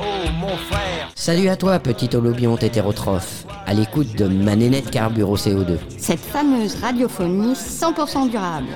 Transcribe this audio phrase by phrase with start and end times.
[0.00, 1.10] oh mon frère.
[1.14, 5.78] Salut à toi, petit holobionte hétérotrophe, à l'écoute de ma nénette carbure au CO2.
[5.98, 8.68] Cette fameuse radiophonie 100% durable.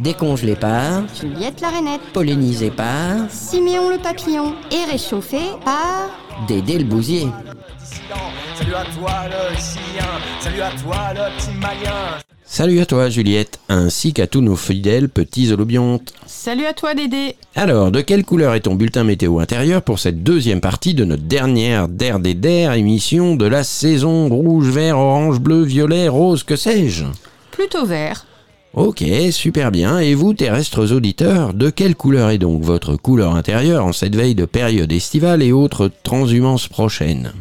[0.00, 6.10] Décongelée par, Juliette la rainette, pollinisée par, Siméon le papillon et réchauffée par...
[6.48, 7.28] Dédé le bousier.
[8.56, 10.06] Salut à toi le chien,
[10.40, 12.18] salut à toi le petit malien.
[12.46, 16.12] Salut à toi Juliette, ainsi qu'à tous nos fidèles petits holobiontes.
[16.26, 20.22] Salut à toi Dédé Alors, de quelle couleur est ton bulletin météo intérieur pour cette
[20.22, 25.40] deuxième partie de notre dernière Der des Der émission de la saison rouge, vert, orange,
[25.40, 27.04] bleu, violet, rose, que sais-je?
[27.50, 28.26] Plutôt vert.
[28.74, 29.98] Ok, super bien.
[29.98, 34.34] Et vous, terrestres auditeurs, de quelle couleur est donc votre couleur intérieure en cette veille
[34.34, 37.32] de période estivale et autres transhumances prochaines?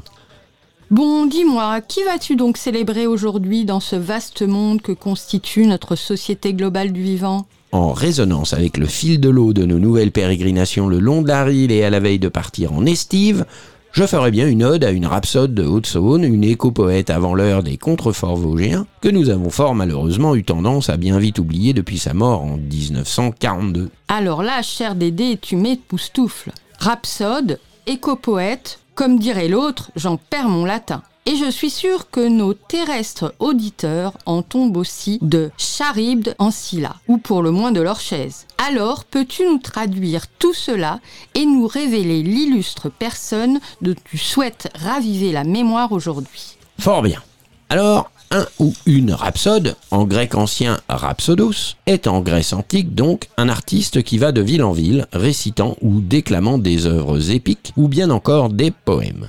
[0.94, 6.54] Bon, dis-moi, qui vas-tu donc célébrer aujourd'hui dans ce vaste monde que constitue notre société
[6.54, 7.48] globale du vivant?
[7.72, 11.46] En résonance avec le fil de l'eau de nos nouvelles pérégrinations le long de la
[11.46, 13.44] Rille et à la veille de partir en estive,
[13.92, 17.78] je ferai bien une ode à une rhapsode de Haute-Saône, une éco-poète avant l'heure des
[17.78, 22.14] contreforts vosgiens, que nous avons fort malheureusement eu tendance à bien vite oublier depuis sa
[22.14, 23.90] mort en 1942.
[24.10, 26.52] Alors là, cher Dédé, tu m'époustoufles.
[26.78, 27.58] Rhapsode,
[27.88, 31.04] éco-poète, comme dirait l'autre, j'en perds mon latin.
[31.26, 36.96] Et je suis sûr que nos terrestres auditeurs en tombent aussi de charybde en scylla,
[37.08, 38.46] ou pour le moins de leur chaise.
[38.58, 41.00] Alors, peux-tu nous traduire tout cela
[41.34, 46.58] et nous révéler l'illustre personne dont tu souhaites raviver la mémoire aujourd'hui?
[46.78, 47.22] Fort bien.
[47.70, 53.48] Alors, un ou une rhapsode, en grec ancien rhapsodos, est en Grèce antique donc un
[53.48, 58.10] artiste qui va de ville en ville récitant ou déclamant des œuvres épiques ou bien
[58.10, 59.28] encore des poèmes.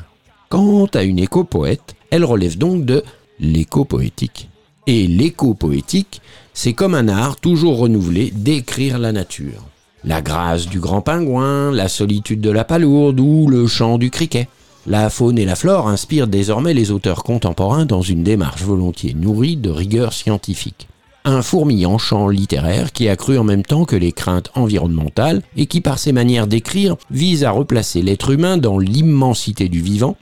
[0.49, 3.05] Quant à une éco-poète, elle relève donc de
[3.41, 4.49] l'éco-poétique.
[4.87, 6.23] Et l'éco-poétique,
[6.55, 9.65] c'est comme un art toujours renouvelé d'écrire la nature.
[10.05, 14.49] La grâce du grand pingouin, la solitude de la palourde ou le chant du criquet.
[14.87, 19.57] La faune et la flore inspirent désormais les auteurs contemporains dans une démarche volontiers nourrie
[19.57, 20.89] de rigueur scientifique.
[21.25, 25.65] Un fourmillant champ littéraire qui a cru en même temps que les craintes environnementales et
[25.65, 30.19] qui par ses manières d'écrire vise à replacer l'être humain dans l'immensité du vivant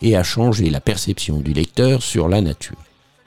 [0.00, 2.78] et à changer la perception du lecteur sur la nature.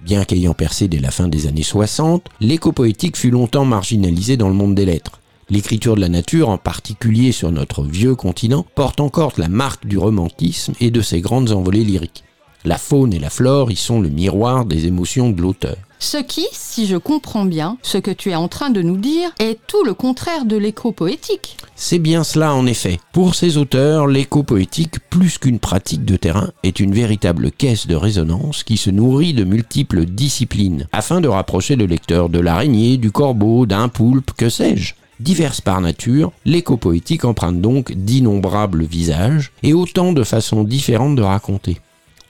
[0.04, 4.56] Bien qu'ayant percé dès la fin des années 60, l'éco-poétique fut longtemps marginalisée dans le
[4.56, 5.21] monde des lettres.
[5.52, 9.98] L'écriture de la nature, en particulier sur notre vieux continent, porte encore la marque du
[9.98, 12.24] romantisme et de ses grandes envolées lyriques.
[12.64, 15.76] La faune et la flore y sont le miroir des émotions de l'auteur.
[16.00, 19.30] Ce qui, si je comprends bien, ce que tu es en train de nous dire,
[19.40, 21.58] est tout le contraire de l'éco-poétique.
[21.76, 23.02] C'est bien cela en effet.
[23.12, 28.64] Pour ces auteurs, l'éco-poétique, plus qu'une pratique de terrain, est une véritable caisse de résonance
[28.64, 33.66] qui se nourrit de multiples disciplines, afin de rapprocher le lecteur de l'araignée, du corbeau,
[33.66, 34.94] d'un poulpe, que sais-je.
[35.22, 41.78] Diverses par nature, l'éco-poétique emprunte donc d'innombrables visages et autant de façons différentes de raconter.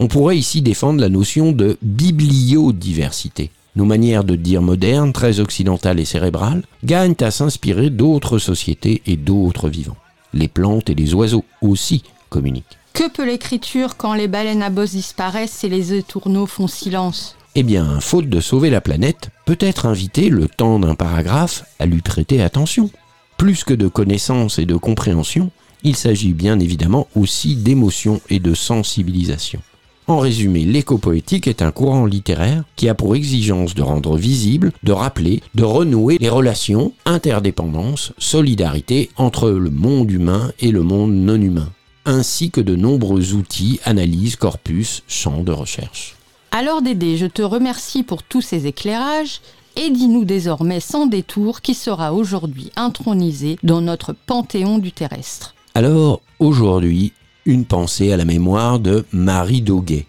[0.01, 3.49] On pourrait ici défendre la notion de bibliodiversité.
[3.77, 9.15] Nos manières de dire modernes, très occidentales et cérébrales, gagnent à s'inspirer d'autres sociétés et
[9.15, 9.95] d'autres vivants.
[10.33, 12.77] Les plantes et les oiseaux aussi communiquent.
[12.91, 17.37] Que peut l'écriture quand les baleines à bosse disparaissent et les étourneaux font silence?
[17.53, 22.01] Eh bien, faute de sauver la planète, peut-être inviter le temps d'un paragraphe à lui
[22.01, 22.89] prêter attention.
[23.37, 25.51] Plus que de connaissances et de compréhension,
[25.83, 29.59] il s'agit bien évidemment aussi d'émotion et de sensibilisation.
[30.07, 34.93] En résumé, l'éco-poétique est un courant littéraire qui a pour exigence de rendre visible, de
[34.93, 41.41] rappeler, de renouer les relations, interdépendance, solidarité entre le monde humain et le monde non
[41.41, 41.69] humain,
[42.05, 46.15] ainsi que de nombreux outils, analyses, corpus, champs de recherche.
[46.53, 49.39] Alors Dédé, je te remercie pour tous ces éclairages
[49.77, 55.55] et dis-nous désormais sans détour qui sera aujourd'hui intronisé dans notre panthéon du terrestre.
[55.75, 57.13] Alors, aujourd'hui,
[57.45, 60.07] une pensée à la mémoire de Marie Dauguet,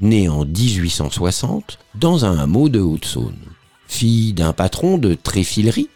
[0.00, 3.36] née en 1860 dans un hameau de Haute-Saône.
[3.86, 5.90] Fille d'un patron de tréfilerie,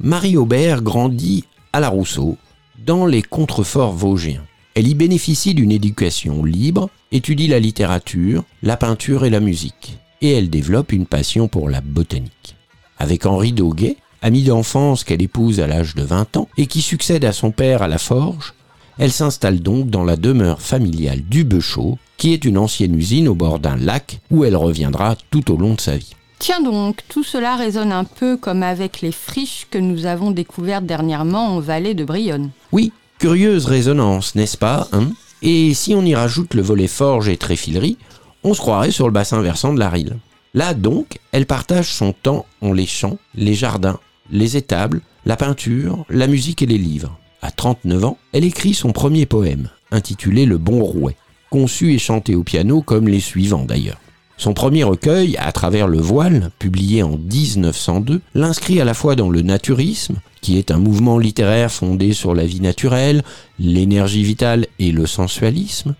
[0.00, 2.36] Marie Aubert grandit à la Rousseau,
[2.84, 4.44] dans les contreforts vosgiens.
[4.76, 10.32] Elle y bénéficie d'une éducation libre, étudie la littérature, la peinture et la musique, et
[10.32, 12.56] elle développe une passion pour la botanique.
[12.98, 17.24] Avec Henri Dauguet, ami d'enfance qu'elle épouse à l'âge de 20 ans et qui succède
[17.24, 18.54] à son père à la forge,
[18.98, 23.34] elle s'installe donc dans la demeure familiale du Bechot, qui est une ancienne usine au
[23.36, 26.16] bord d'un lac où elle reviendra tout au long de sa vie.
[26.40, 30.84] Tiens donc, tout cela résonne un peu comme avec les friches que nous avons découvertes
[30.84, 32.50] dernièrement en vallée de Brionne.
[32.72, 32.92] Oui,
[33.24, 35.08] curieuse résonance, n'est-ce pas hein?
[35.40, 37.96] Et si on y rajoute le volet forge et tréfilerie,
[38.42, 40.12] on se croirait sur le bassin versant de la Rille.
[40.52, 43.98] Là donc, elle partage son temps en les champs, les jardins,
[44.30, 47.18] les étables, la peinture, la musique et les livres.
[47.40, 51.16] À 39 ans, elle écrit son premier poème, intitulé Le Bon Rouet,
[51.48, 54.02] conçu et chanté au piano comme les suivants d'ailleurs.
[54.36, 59.30] Son premier recueil, À travers le voile, publié en 1902, l'inscrit à la fois dans
[59.30, 63.22] le naturisme, qui est un mouvement littéraire fondé sur la vie naturelle,
[63.58, 65.94] l'énergie vitale et le sensualisme,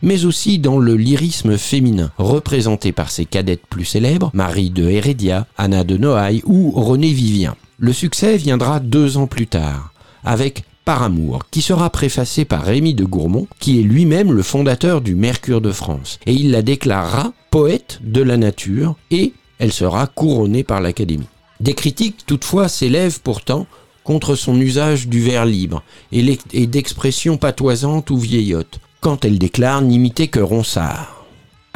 [0.00, 5.46] mais aussi dans le lyrisme féminin, représenté par ses cadettes plus célèbres, Marie de Hérédia,
[5.58, 7.56] Anna de Noailles ou René Vivien.
[7.78, 9.92] Le succès viendra deux ans plus tard,
[10.24, 15.02] avec Par amour, qui sera préfacé par Rémy de Gourmont, qui est lui-même le fondateur
[15.02, 20.06] du Mercure de France, et il la déclarera poète de la nature, et elle sera
[20.06, 21.28] couronnée par l'Académie.
[21.60, 23.66] Des critiques toutefois s'élèvent pourtant
[24.02, 30.28] contre son usage du vers libre et d'expressions patoisantes ou vieillottes, quand elle déclare n'imiter
[30.28, 31.24] que Ronsard.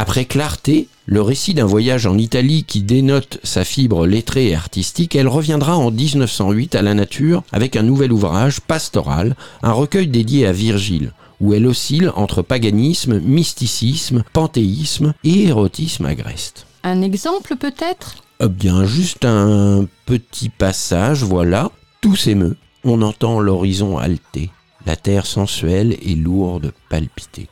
[0.00, 5.16] Après Clarté, le récit d'un voyage en Italie qui dénote sa fibre lettrée et artistique,
[5.16, 10.46] elle reviendra en 1908 à la nature avec un nouvel ouvrage, Pastoral, un recueil dédié
[10.46, 16.66] à Virgile, où elle oscille entre paganisme, mysticisme, panthéisme et érotisme agreste.
[16.84, 18.16] Un exemple peut-être?
[18.40, 21.70] Eh Bien, juste un petit passage, voilà.
[22.00, 24.50] Tout s'émeut, on entend l'horizon halter
[24.87, 27.49] la terre sensuelle et lourde palpiter.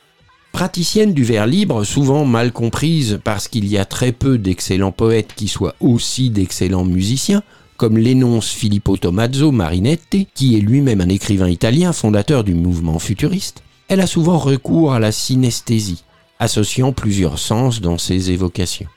[0.51, 5.33] Praticienne du vers libre, souvent mal comprise parce qu'il y a très peu d'excellents poètes
[5.35, 7.43] qui soient aussi d'excellents musiciens,
[7.77, 13.61] comme l'énonce Filippo Tommaso Marinetti, qui est lui-même un écrivain italien fondateur du mouvement futuriste,
[13.87, 16.03] elle a souvent recours à la synesthésie,
[16.39, 18.87] associant plusieurs sens dans ses évocations,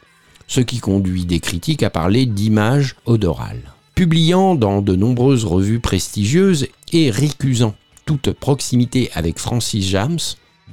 [0.50, 3.72] ce qui conduit des critiques à parler d'image odorale.
[3.94, 10.18] Publiant dans de nombreuses revues prestigieuses et récusant toute proximité avec Francis James,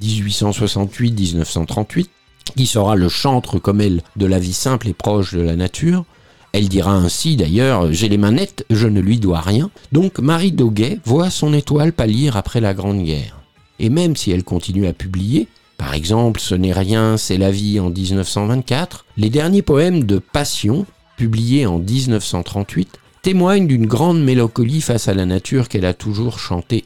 [0.01, 2.07] 1868-1938,
[2.55, 6.05] qui sera le chantre comme elle de la vie simple et proche de la nature.
[6.53, 9.69] Elle dira ainsi d'ailleurs J'ai les mains nettes, je ne lui dois rien.
[9.91, 13.37] Donc Marie Doguet voit son étoile pâlir après la Grande Guerre.
[13.77, 15.47] Et même si elle continue à publier,
[15.77, 20.85] par exemple Ce n'est rien, c'est la vie en 1924, les derniers poèmes de Passion,
[21.17, 26.85] publiés en 1938, témoignent d'une grande mélancolie face à la nature qu'elle a toujours chantée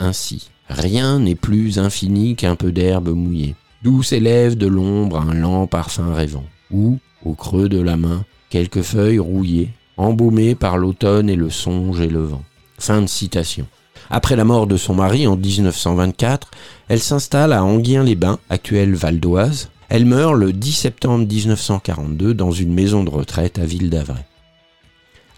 [0.00, 0.50] ainsi.
[0.68, 6.12] Rien n'est plus infini qu'un peu d'herbe mouillée, d'où s'élève de l'ombre un lent parfum
[6.14, 11.50] rêvant, ou, au creux de la main, quelques feuilles rouillées, embaumées par l'automne et le
[11.50, 12.42] songe et le vent.
[12.78, 13.66] Fin de citation.
[14.12, 16.50] Après la mort de son mari en 1924,
[16.88, 19.70] elle s'installe à Anguien-les-Bains, actuelle Val d'Oise.
[19.88, 24.24] Elle meurt le 10 septembre 1942 dans une maison de retraite à Ville d'Avray.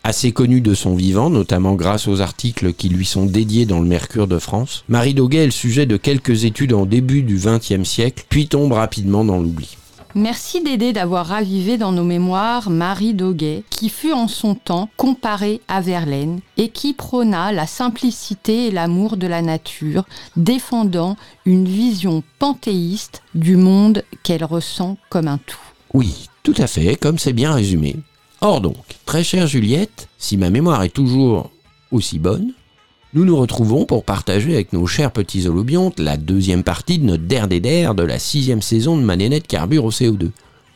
[0.05, 3.87] Assez connue de son vivant, notamment grâce aux articles qui lui sont dédiés dans le
[3.87, 7.85] Mercure de France, Marie Doguet est le sujet de quelques études en début du XXe
[7.85, 9.77] siècle, puis tombe rapidement dans l'oubli.
[10.15, 15.63] Merci d'aider d'avoir ravivé dans nos mémoires Marie Doguet, qui fut en son temps comparée
[15.69, 20.05] à Verlaine et qui prôna la simplicité et l'amour de la nature,
[20.37, 21.17] défendant
[21.47, 25.57] une vision panthéiste du monde qu'elle ressent comme un tout.
[25.95, 27.97] Oui, tout à fait, comme c'est bien résumé.
[28.43, 31.51] Or donc, très chère Juliette, si ma mémoire est toujours
[31.91, 32.53] aussi bonne,
[33.15, 37.25] nous nous retrouvons pour partager avec nos chers petits holobiontes la deuxième partie de notre
[37.25, 40.31] der des de la sixième saison de Manénette Carbure au CO2.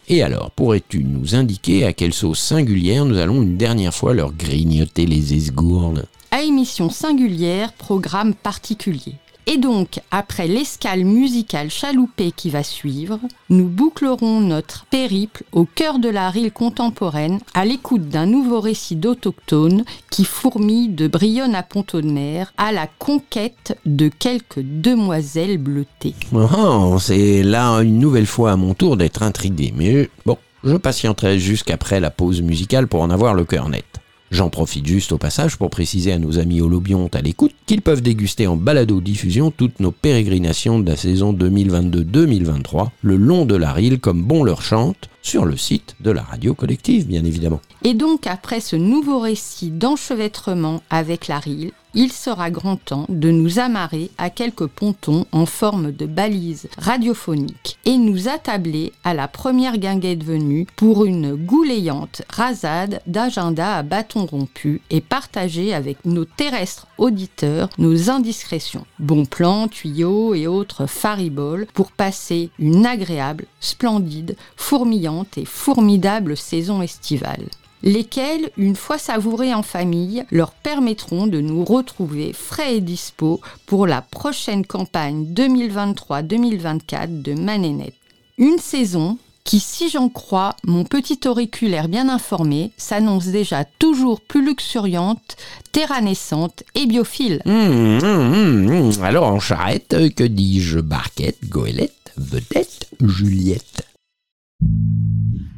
[0.08, 4.32] Et alors, pourrais-tu nous indiquer à quelle sauce singulière nous allons une dernière fois leur
[4.32, 6.06] grignoter les esgourdes?
[6.30, 9.14] À émission singulière, programme particulier.
[9.48, 16.00] Et donc, après l'escale musicale chaloupée qui va suivre, nous bouclerons notre périple au cœur
[16.00, 21.62] de la rille contemporaine à l'écoute d'un nouveau récit d'autochtones qui fourmille de Brionne à
[21.62, 26.16] Pont-de-Mer à la conquête de quelques demoiselles bleutées.
[26.32, 31.38] Oh, c'est là une nouvelle fois à mon tour d'être intrigué, mais bon, je patienterai
[31.38, 33.84] jusqu'après la pause musicale pour en avoir le cœur net.
[34.30, 38.02] J'en profite juste au passage pour préciser à nos amis holobiontes à l'écoute qu'ils peuvent
[38.02, 44.00] déguster en balado-diffusion toutes nos pérégrinations de la saison 2022-2023 le long de la rille
[44.00, 47.60] comme bon leur chante sur le site de la radio collective bien évidemment.
[47.82, 53.30] Et donc après ce nouveau récit d'enchevêtrement avec la rille, il sera grand temps de
[53.30, 59.28] nous amarrer à quelques pontons en forme de balises radiophoniques et nous attabler à la
[59.28, 66.26] première guinguette venue pour une goulayante rasade d'agenda à bâton rompu et partager avec nos
[66.26, 74.36] terrestres auditeurs nos indiscrétions, bons plans, tuyaux et autres fariboles pour passer une agréable, splendide,
[74.56, 77.46] fourmillante et formidable saison estivale
[77.82, 83.86] lesquels, une fois savourés en famille, leur permettront de nous retrouver frais et dispo pour
[83.86, 87.94] la prochaine campagne 2023-2024 de Manénette.
[88.38, 94.44] Une saison qui, si j'en crois mon petit auriculaire bien informé, s'annonce déjà toujours plus
[94.44, 95.36] luxuriante,
[95.70, 97.40] terranescente et biophile.
[97.46, 98.92] Hum, hum, hum.
[99.04, 100.80] Alors en charrette, que dis-je?
[100.80, 103.86] Barquette, goélette, vedette, Juliette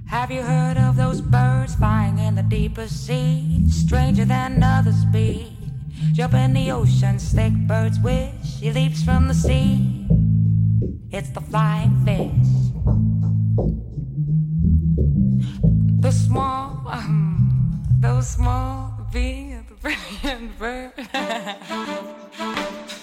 [0.09, 3.69] Have you heard of those birds flying in the deepest sea?
[3.69, 5.53] Stranger than other speed.
[6.13, 8.33] Jump in the ocean, stick bird's wish.
[8.61, 10.07] He leaps from the sea.
[11.11, 12.69] It's the flying fish.
[16.01, 19.75] The small, um, those small being the
[20.23, 20.93] brilliant bird.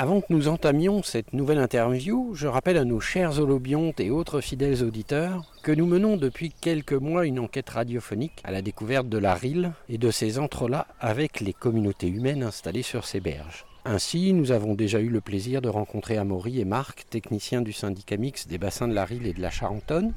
[0.00, 4.40] Avant que nous entamions cette nouvelle interview, je rappelle à nos chers holobiontes et autres
[4.40, 9.18] fidèles auditeurs que nous menons depuis quelques mois une enquête radiophonique à la découverte de
[9.18, 13.67] la RIL et de ses entrelacs avec les communautés humaines installées sur ces berges.
[13.90, 18.18] Ainsi, nous avons déjà eu le plaisir de rencontrer Amaury et Marc, techniciens du syndicat
[18.18, 20.12] mixte des bassins de la RIL et de la Charentonne,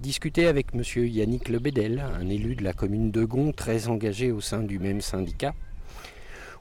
[0.00, 0.82] discuter avec M.
[1.06, 5.00] Yannick Lebedel, un élu de la commune de Gon très engagé au sein du même
[5.00, 5.54] syndicat,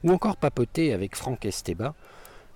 [0.01, 1.93] ou encore papoter avec Franck Esteba,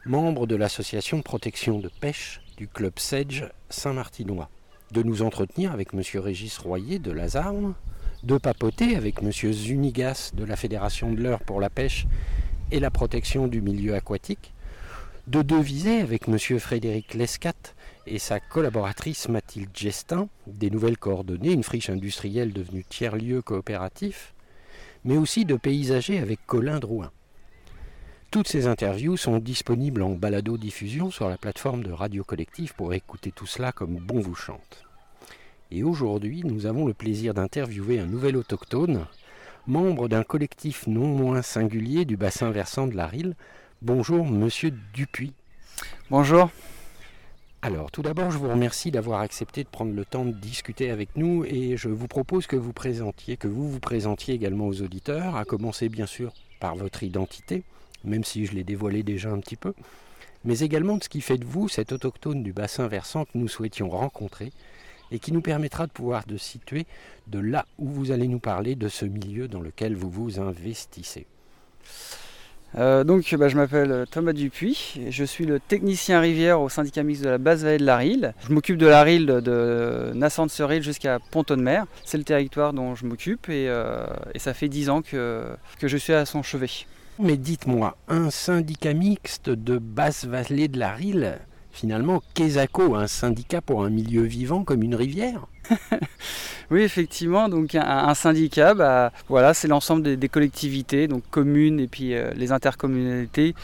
[0.06, 4.50] membre de l'association protection de pêche du club Sedge Saint-Martinois,
[4.94, 6.02] de nous entretenir avec M.
[6.22, 7.75] Régis Royer de Lazarme,
[8.24, 9.30] de papoter avec M.
[9.34, 12.08] Zunigas de la Fédération de l'Eure pour la pêche
[12.74, 14.51] et la protection du milieu aquatique,
[15.27, 16.39] de deviser avec M.
[16.60, 17.53] Frédéric Lescat
[18.08, 24.34] et sa collaboratrice Mathilde Gestin des nouvelles coordonnées, une friche industrielle devenue tiers-lieu coopératif,
[25.06, 27.12] mais aussi de paysager avec Colin Drouin.
[28.32, 33.32] Toutes ces interviews sont disponibles en balado-diffusion sur la plateforme de Radio Collectif pour écouter
[33.32, 34.84] tout cela comme bon vous chante.
[35.70, 39.06] Et aujourd'hui, nous avons le plaisir d'interviewer un nouvel autochtone,
[39.67, 43.36] membre d'un collectif non moins singulier du bassin versant de la Rille.
[43.82, 45.34] Bonjour, monsieur Dupuis.
[46.10, 46.50] Bonjour.
[47.62, 51.15] Alors, tout d'abord, je vous remercie d'avoir accepté de prendre le temps de discuter avec
[51.15, 55.38] nous et je vous propose que vous présentiez, que vous vous présentiez également aux auditeurs,
[55.38, 57.63] à commencer bien sûr par votre identité,
[58.03, 59.74] même si je l'ai dévoilé déjà un petit peu,
[60.43, 63.48] mais également de ce qui fait de vous cet autochtone du bassin versant que nous
[63.48, 64.51] souhaitions rencontrer
[65.12, 66.86] et qui nous permettra de pouvoir de situer
[67.27, 71.25] de là où vous allez nous parler de ce milieu dans lequel vous vous investissez.
[72.75, 77.03] Euh, donc bah, je m'appelle Thomas Dupuis, et je suis le technicien rivière au syndicat
[77.03, 78.33] mixte de la basse vallée de la Rille.
[78.48, 81.86] Je m'occupe de la Rille de Nassante-sur-Rille jusqu'à Ponton-de-Mer.
[82.03, 85.45] C'est le territoire dont je m'occupe et, euh, et, ça fait dix ans que,
[85.79, 86.69] que je suis à son chevet.
[87.19, 91.38] Mais dites-moi, un syndicat mixte de basse vallée de la Rille,
[91.74, 95.48] finalement, Quesaco, un syndicat pour un milieu vivant comme une rivière
[96.72, 97.50] Oui, effectivement.
[97.50, 102.51] Donc un, syndicat, bah, voilà, c'est l'ensemble des, collectivités, donc communes et puis euh, les
[102.51, 103.56] intercommunalités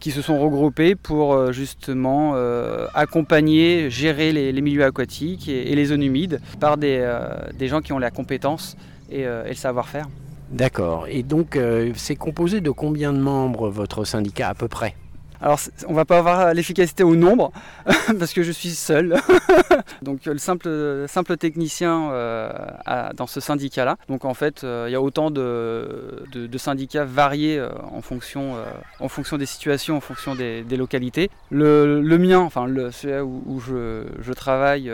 [0.00, 5.84] qui se sont regroupées pour euh, justement euh, accompagner, gérer les, milieux aquatiques et, les
[5.86, 7.04] zones humides par des,
[7.62, 8.76] gens qui ont la compétence
[9.10, 10.08] et le savoir-faire.
[10.50, 11.06] D'accord.
[11.08, 11.58] Et donc
[11.94, 14.94] c'est composé de combien de membres votre syndicat à peu près?
[15.40, 17.52] Alors on va pas avoir l'efficacité au nombre
[18.18, 19.16] parce que je suis seul.
[20.02, 22.50] Donc le simple, simple technicien euh,
[23.14, 23.96] dans ce syndicat-là.
[24.08, 26.26] Donc en fait euh, il y a autant de,
[26.56, 28.56] syndicats variés euh, en, fonction,
[29.00, 31.30] en fonction des situations, en fonction des, localités.
[31.50, 34.92] Le, mien, enfin le, celui où, je, travaille,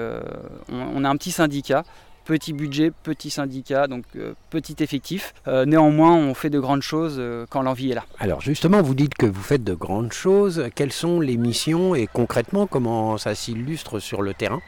[0.69, 1.85] on, a un petit syndicat
[2.25, 5.35] petit budget, petit syndicat, donc euh, petit effectif.
[5.49, 8.05] Euh, néanmoins, on fait de grandes choses euh, quand l'envie est là.
[8.19, 10.69] Alors justement, vous dites que vous faites de grandes choses.
[10.75, 14.61] Quelles sont les missions et concrètement comment ça s'illustre sur le terrain?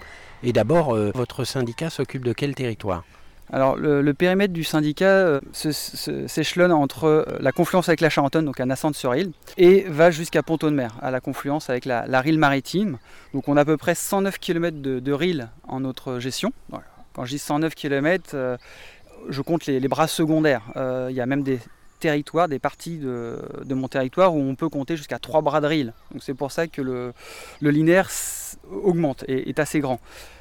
[0.43, 3.03] Et d'abord, votre syndicat s'occupe de quel territoire?
[3.51, 9.33] Alors le, périmètre du syndicat s'échelonne entre la confluence avec la Charentonne, donc à Nassante-sur-Île,
[9.57, 12.99] et va jusqu'à Ponton-de-Mer, à la confluence avec la, la Rille maritime.
[13.33, 16.53] Donc on a à peu près 109 km de, de Rille en notre gestion.
[16.69, 16.85] Voilà.
[17.15, 18.57] Quand je dis 109 km, euh,
[19.29, 20.63] je compte les, bras secondaires.
[20.77, 21.61] Euh, il y a même des
[22.01, 23.39] territoires, des parties de,
[23.71, 25.93] mon territoire où on peut compter jusqu'à 3 bras de rille.
[26.11, 27.15] Donc c'est pour ça que le,
[27.63, 28.11] linéaire
[28.71, 30.01] augmente et est assez grand.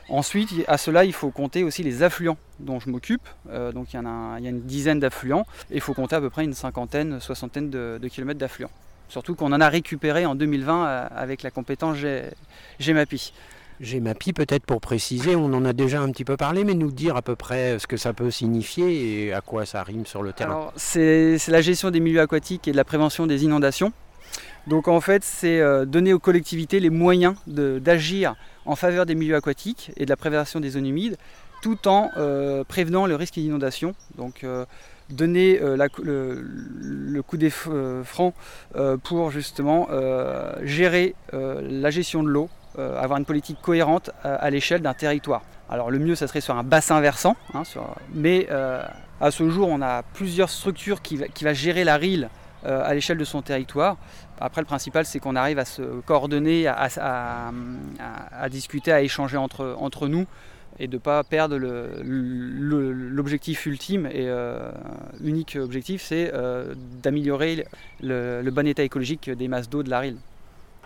[0.09, 3.27] Ensuite, à cela, il faut compter aussi les affluents dont je m'occupe.
[3.49, 6.43] Euh, donc il y, a, une dizaine d'affluents et il faut compter à peu près
[6.43, 8.71] une cinquantaine, soixantaine de, kilomètres d'affluents.
[9.09, 11.97] Surtout qu'on en a récupéré en 2020 avec la compétence
[12.79, 13.31] GMAPI.
[13.81, 17.15] GMAPI, peut-être pour préciser, on en a déjà un petit peu parlé, mais nous dire
[17.15, 20.33] à peu près ce que ça peut signifier et à quoi ça rime sur le
[20.33, 20.71] terrain.
[20.75, 23.93] C'est la gestion des milieux aquatiques et de la prévention des inondations.
[24.67, 29.35] Donc en fait, c'est euh, donner aux collectivités les moyens d'agir en faveur des milieux
[29.35, 31.17] aquatiques et de la prévention des zones humides,
[31.61, 33.93] tout en euh, prévenant le risque d'inondation.
[34.17, 34.65] Donc euh,
[35.09, 38.33] donner le, coup des francs
[39.03, 39.89] pour justement
[40.63, 45.43] gérer la gestion de l'eau euh, avoir une politique cohérente euh, à, l'échelle d'un territoire.
[45.69, 47.61] Alors le mieux, ça serait sur un bassin versant, hein,
[48.15, 48.81] mais euh,
[49.21, 52.29] à ce jour, on a plusieurs structures qui, qui va gérer la RIL
[52.65, 53.97] à l'échelle de son territoire.
[54.39, 57.51] Après, le principal, c'est qu'on arrive à se coordonner, à,
[58.49, 60.25] discuter, à échanger entre, entre nous
[60.79, 64.29] et de ne pas perdre l'objectif ultime et
[65.21, 66.31] unique objectif, c'est
[67.01, 67.65] d'améliorer
[68.01, 70.15] le, le, bon état écologique des masses d'eau de la RIL.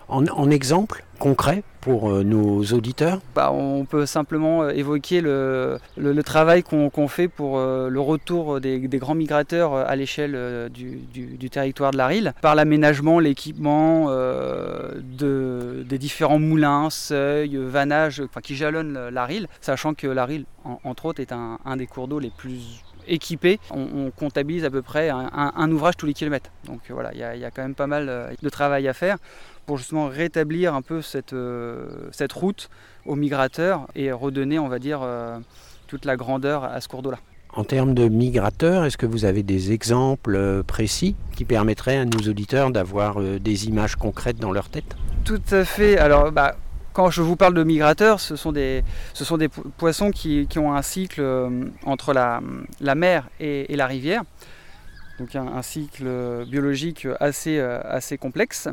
[0.08, 3.20] En, exemple concret pour euh, nos auditeurs?
[3.34, 5.78] Bah, On peut simplement euh, évoquer le,
[6.24, 11.98] travail qu'on fait pour euh, le retour des, grands migrateurs à l'échelle du, territoire de
[11.98, 14.10] la Rille, par l'aménagement, l'équipement
[15.10, 20.46] des différents moulins, seuils, vannages qui jalonnent la Rille, sachant que la Rille,
[20.84, 23.58] entre autres, est un, des cours d'eau les plus équipés.
[23.70, 26.50] On, comptabilise à peu près un, ouvrage tous les kilomètres.
[26.64, 29.18] Donc voilà, il y, a quand même pas mal de travail à faire
[29.68, 32.70] pour justement rétablir un peu cette, euh, cette route
[33.04, 35.38] aux migrateurs et redonner, on va dire, euh,
[35.86, 37.18] toute la grandeur à ce cours d'eau-là.
[37.52, 42.06] En termes de migrateurs, est-ce que vous avez des exemples euh, précis qui permettraient à
[42.06, 44.96] nos auditeurs d'avoir des images concrètes dans leur tête?
[45.26, 45.98] Tout à fait.
[45.98, 46.56] Alors, bah,
[46.98, 48.82] quand je vous parle de migrateurs, ce sont des,
[49.14, 51.22] ce sont des poissons qui, qui ont un cycle
[51.86, 52.40] entre la,
[52.80, 54.24] la mer et, la rivière.
[55.20, 56.08] Donc un, cycle
[56.44, 58.68] biologique assez, assez complexe.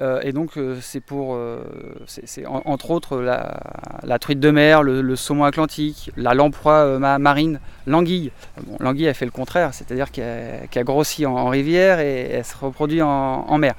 [0.00, 1.62] Euh, et donc euh, c'est pour, euh,
[2.06, 8.32] c'est entre autres la, truite de mer, le, saumon atlantique, la lamproie marine, l'anguille.
[8.78, 13.02] l'anguille a fait le contraire, c'est-à-dire qu'elle a grossi en, rivière et elle se reproduit
[13.02, 13.74] en, mer.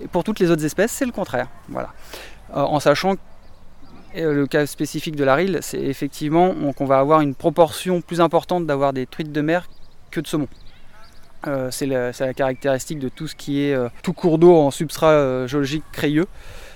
[0.00, 1.48] Et pour toutes les autres espèces, c'est le contraire.
[1.68, 1.92] Voilà.
[2.52, 3.14] en sachant
[4.24, 8.66] le cas spécifique de la rille, c'est effectivement qu'on va avoir une proportion plus importante
[8.66, 9.68] d'avoir des truites de mer
[10.10, 10.48] que de saumon.
[11.46, 15.10] Euh, c'est la, caractéristique de tout ce qui est euh, tout cours d'eau en substrat
[15.10, 16.26] euh, géologique crayeux.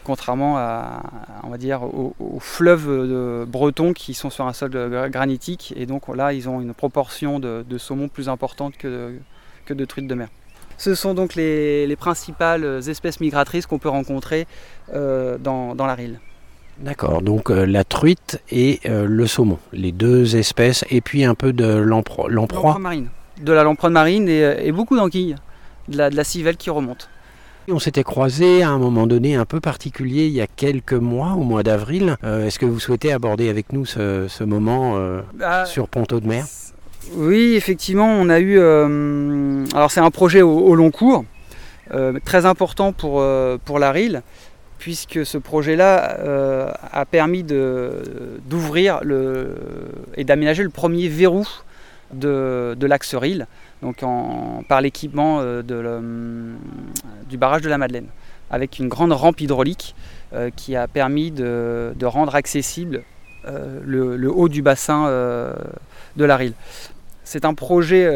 [0.05, 1.03] contrairement à,
[1.43, 5.75] on va dire, aux, fleuves de bretons qui sont sur un sol gra- granitique.
[5.77, 9.19] Et donc là, ils ont une proportion de, saumon plus importante que
[9.69, 10.29] de, truites de mer.
[10.79, 14.47] Ce sont donc les, les principales espèces migratrices qu'on peut rencontrer
[14.95, 16.19] euh, dans, dans la Rille.
[16.81, 21.35] D'accord, donc euh, la truite et euh, le saumon, les deux espèces, et puis un
[21.35, 21.67] peu de.
[21.77, 23.09] Lamproie marine.
[23.43, 25.37] De la lamproie marine et, euh, et beaucoup d'anguilles.
[25.89, 27.09] De la, de la civelle qui remonte.
[27.69, 31.33] On s'était croisés à un moment donné un peu particulier il y a quelques mois,
[31.33, 32.17] au mois d'avril.
[32.25, 36.19] Euh, Est-ce que vous souhaitez aborder avec nous ce, ce moment euh, Ah, sur Ponto
[36.19, 36.47] de Mer?
[37.15, 38.59] Oui, effectivement, on a eu.
[38.59, 41.25] euh, alors, c'est un projet au, au long cours,
[42.25, 43.25] très important pour,
[43.65, 44.23] pour la RIL,
[44.81, 49.01] puisque ce projet-là euh, a permis d'ouvrir
[50.17, 51.47] et d'aménager le premier verrou
[52.15, 53.47] de, de l'axe RIL,
[53.83, 54.03] donc
[54.69, 55.63] par l'équipement euh,
[57.29, 58.07] du barrage de la Madeleine,
[58.51, 59.95] avec une grande rampe hydraulique
[60.33, 63.03] euh, qui a permis de, rendre accessible
[63.45, 65.09] le, le haut du bassin
[66.17, 66.55] de la RIL.
[67.23, 68.11] C'est un projet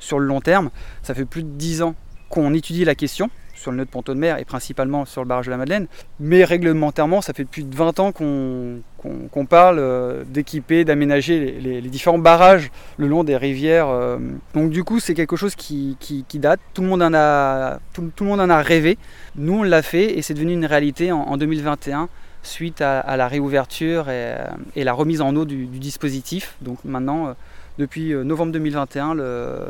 [0.00, 0.70] sur le long terme.
[1.02, 1.94] Ça fait plus de 10 ans
[2.28, 3.30] qu'on étudie la question
[3.62, 5.86] sur le nœud de Ponto de Mer et principalement sur le barrage de la Madeleine.
[6.20, 12.18] Mais réglementairement, ça fait plus de 20 ans qu'on parle euh, d'équiper, d'aménager les, différents
[12.18, 13.88] barrages le long des rivières.
[13.88, 14.18] euh.
[14.54, 16.60] Donc du coup, c'est quelque chose qui, qui- date.
[16.74, 18.98] Tout le, monde en a, tout, le monde en a rêvé.
[19.36, 22.08] Nous, on l'a fait et c'est devenu une réalité en, en 2021
[22.42, 26.56] suite à, la réouverture et, euh, et la remise en eau du, dispositif.
[26.62, 27.36] Donc maintenant,
[27.78, 29.68] depuis novembre 2021, le-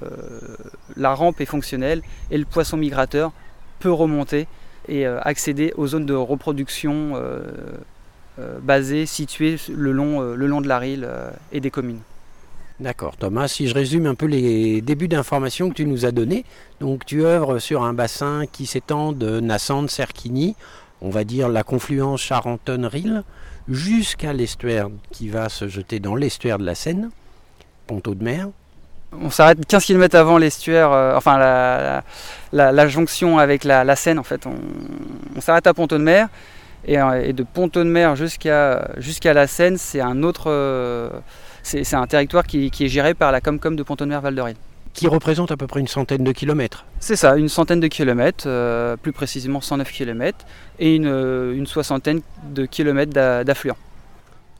[0.97, 2.01] la rampe est fonctionnelle
[2.31, 3.33] et le poisson migrateur
[3.83, 4.47] peut remonter
[4.89, 7.41] et euh, accéder aux zones de reproduction euh,
[8.39, 11.07] euh, basées, situées le long, le long de la Rille
[11.51, 12.01] et des communes.
[12.81, 16.45] D'accord, Thomas, si je résume un peu les débuts d'informations que tu nous as donnés,
[16.81, 20.57] donc tu œuvres sur un bassin qui s'étend de Nassante, Serquigny,
[21.01, 23.23] on va dire la confluence Charentonne-Rille,
[23.69, 27.11] jusqu'à l'estuaire qui va se jeter dans l'estuaire de la Seine,
[27.87, 28.49] Ponto de Mer.
[29.21, 32.03] On s'arrête 15 km avant l'estuaire, euh, enfin la,
[32.53, 34.47] la- la jonction avec la, Seine en fait.
[34.47, 34.55] On,
[35.37, 36.29] on s'arrête à Ponto de Mer
[36.87, 41.11] et, euh, et de Ponto de Mer jusqu'à jusqu'à la Seine, c'est un autre, euh,
[41.63, 44.21] c'est c'est un territoire qui, qui est géré par la Comcom de Ponto de Mer
[44.23, 44.43] Val de
[44.95, 46.85] qui représente à peu près une centaine de kilomètres.
[47.01, 50.45] C'est ça, une centaine de kilomètres, euh, plus précisément 109 kilomètres
[50.79, 51.07] et une,
[51.55, 52.21] une soixantaine
[52.51, 53.79] de kilomètres d'a- d'affluents.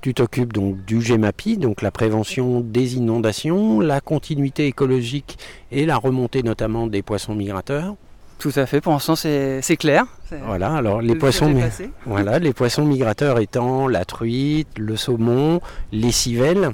[0.03, 5.39] Tu t'occupes donc du GEMAPI, donc la prévention des inondations, la continuité écologique
[5.71, 7.95] et la remontée notamment des poissons migrateurs.
[8.41, 10.05] Tout à fait, pour l'instant c'est c'est clair.
[10.45, 11.55] Voilà, alors les le poissons,
[12.05, 15.61] voilà, les poissons migrateurs étant la truite, le saumon,
[15.93, 16.71] les civelles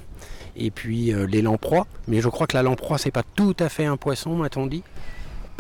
[0.57, 1.87] et puis euh, les lamproies.
[2.07, 4.83] Mais je crois que la lamproie c'est pas tout à fait un poisson, m'a-t-on dit?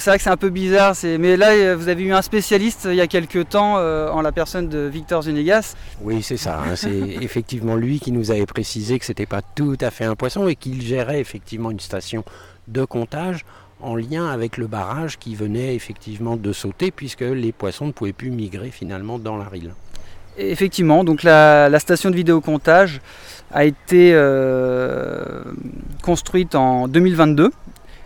[0.00, 2.86] C'est vrai que c'est un peu bizarre, mais là euh, vous avez eu un spécialiste
[2.86, 5.74] euh, il y a quelques temps euh, en la personne de Victor Zunegas.
[6.02, 6.60] Oui, c'est ça.
[6.60, 10.14] hein, c'est effectivement lui qui nous avait précisé que c'était pas tout à fait un
[10.14, 12.22] poisson et qu'il gérait effectivement une station
[12.68, 13.44] de comptage
[13.80, 18.12] en lien avec le barrage qui venait effectivement de sauter puisque les poissons ne pouvaient
[18.12, 19.72] plus migrer finalement dans la rille.
[20.36, 23.00] Effectivement, donc la, la station de vidéocomptage
[23.50, 25.42] a été euh,
[26.02, 27.50] construite en 2022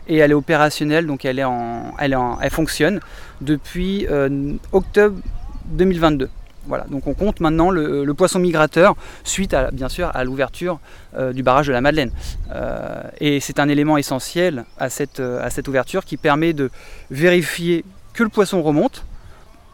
[0.09, 3.01] et elle est opérationnelle, donc elle, est en, elle, est en- elle fonctionne
[3.41, 5.19] depuis euh, octobre
[5.67, 6.29] 2022.
[6.67, 10.79] Voilà, donc on compte maintenant le, poisson migrateur suite à, bien sûr à l'ouverture
[11.17, 12.13] euh, du barrage de la Madeleine.
[12.55, 16.71] Euh, et c'est un élément essentiel à cette, à cette ouverture qui permet de
[17.11, 17.85] vérifier
[18.15, 19.05] que le poisson remonte,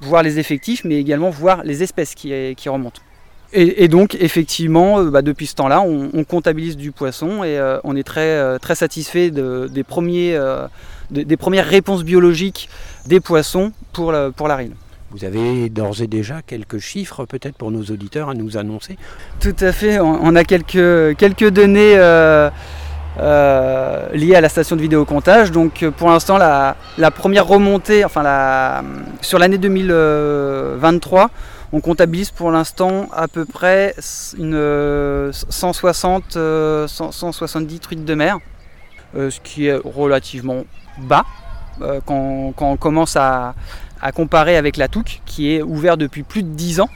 [0.01, 3.01] voir les effectifs, mais également voir les espèces qui, qui remontent.
[3.55, 7.59] Et, et donc, effectivement, euh, bah, depuis ce temps-là, on, on comptabilise du poisson et
[7.59, 10.67] euh, on est très, euh, très satisfait de- des, premiers, euh,
[11.11, 12.69] de- des premières réponses biologiques
[13.07, 14.73] des poissons pour la, pour la rille.
[15.11, 18.99] Vous avez d'ores et déjà quelques chiffres peut-être pour nos auditeurs à nous annoncer?
[19.41, 22.51] Tout à fait, on, on a quelques, quelques données euh,
[24.13, 25.51] liées à la station de vidéocomptage.
[25.51, 28.83] Donc pour l'instant, la, la première remontée, enfin la,
[29.23, 31.31] sur l'année 2023,
[31.73, 33.95] on comptabilise pour l'instant à peu près
[34.39, 38.39] une euh, 160, euh, 100 170 truites de mer,
[39.15, 40.65] euh, ce qui est relativement
[40.99, 41.25] bas
[41.81, 43.55] euh, quand, on commence à,
[44.15, 46.91] comparer avec la Touque, qui est ouvert depuis plus de 10 ans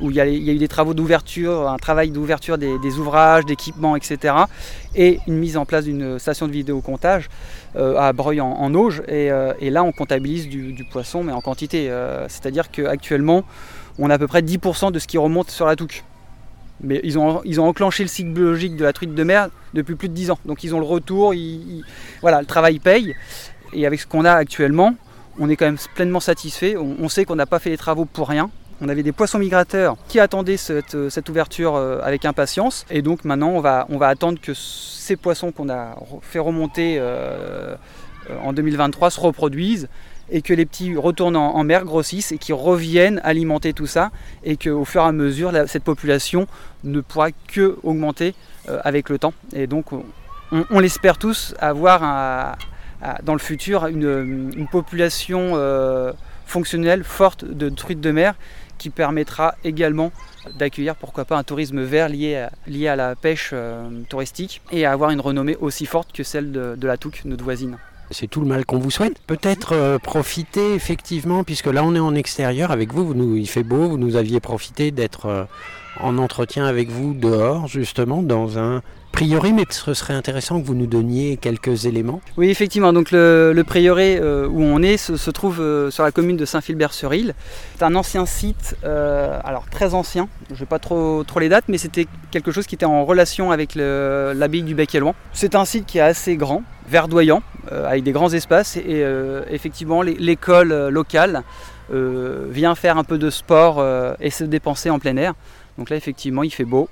[0.00, 4.34] où il y, a, eu des travaux d'ouverture, un travail d'ouverture des, ouvrages, d'équipements, etc.
[4.96, 7.28] Et une mise en place d'une station de vidéocomptage
[7.76, 9.02] euh, à Breuil en, Auge.
[9.06, 9.28] Et,
[9.70, 11.88] là, on comptabilise du, poisson, mais en quantité.
[12.28, 13.44] C'est-à-dire qu'actuellement,
[13.98, 16.04] on a à peu près 10% de ce qui remonte sur la touque.
[16.82, 20.14] Mais ils ont, enclenché le cycle biologique de la truite de mer depuis plus de
[20.14, 20.38] 10 ans.
[20.44, 21.32] Donc ils ont le retour,
[22.20, 23.14] voilà, le travail paye.
[23.72, 24.94] Et avec ce qu'on a actuellement,
[25.38, 26.76] on est quand même pleinement satisfait.
[26.76, 28.50] On, sait qu'on n'a pas fait les travaux pour rien.
[28.80, 32.84] On avait des poissons migrateurs qui attendaient cette, euh, ouverture euh, avec impatience.
[32.90, 36.96] Et donc maintenant, on va, on va attendre que ces poissons qu'on a fait remonter
[36.98, 37.76] euh,
[38.42, 39.88] en 2023 se reproduisent
[40.30, 44.10] et que les petits retournent en, mer, grossissent et qu'ils reviennent alimenter tout ça
[44.44, 46.46] et qu'au fur et à mesure, cette population
[46.84, 48.34] ne pourra que augmenter
[48.68, 49.34] euh, avec le temps.
[49.52, 49.86] Et donc,
[50.52, 52.56] on, l'espère tous avoir
[53.22, 56.12] dans le futur une, population euh,
[56.46, 58.34] fonctionnelle, forte de truites de mer
[58.78, 60.12] qui permettra également
[60.58, 64.84] d'accueillir pourquoi pas un tourisme vert lié à, lié à la pêche euh, touristique et
[64.84, 67.78] à avoir une renommée aussi forte que celle de, de la Touque, notre voisine.
[68.12, 69.18] C'est tout le mal qu'on vous souhaite.
[69.26, 73.48] Peut-être euh, profiter effectivement, puisque là on est en extérieur avec vous, vous nous, il
[73.48, 75.44] fait beau, vous nous aviez profité d'être euh,
[76.00, 80.74] en entretien avec vous dehors, justement, dans un prieuré, mais ce serait intéressant que vous
[80.74, 82.20] nous donniez quelques éléments.
[82.36, 82.92] Oui, effectivement.
[82.92, 87.34] Donc le, le prieuré où on est se, trouve euh, sur la commune de Saint-Philbert-sur-Île.
[87.76, 90.28] C'est un ancien site, euh, alors très ancien.
[90.48, 93.04] Je ne vais pas trop, trop les dates, mais c'était quelque chose qui était en
[93.04, 95.14] relation avec l'abbaye du Bec et Loin.
[95.32, 98.76] C'est un site qui est assez grand, verdoyant, euh, avec des grands espaces.
[98.76, 99.04] Et
[99.50, 101.42] effectivement, l'école locale
[101.90, 103.84] vient faire un peu de sport
[104.20, 105.34] et se dépenser en plein air.
[105.78, 106.88] Donc là, effectivement, il fait beau,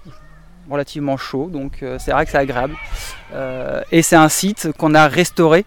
[0.71, 2.75] relativement chaud, donc euh, c'est vrai que c'est agréable.
[3.35, 5.65] Euh, et c'est un site qu'on a restauré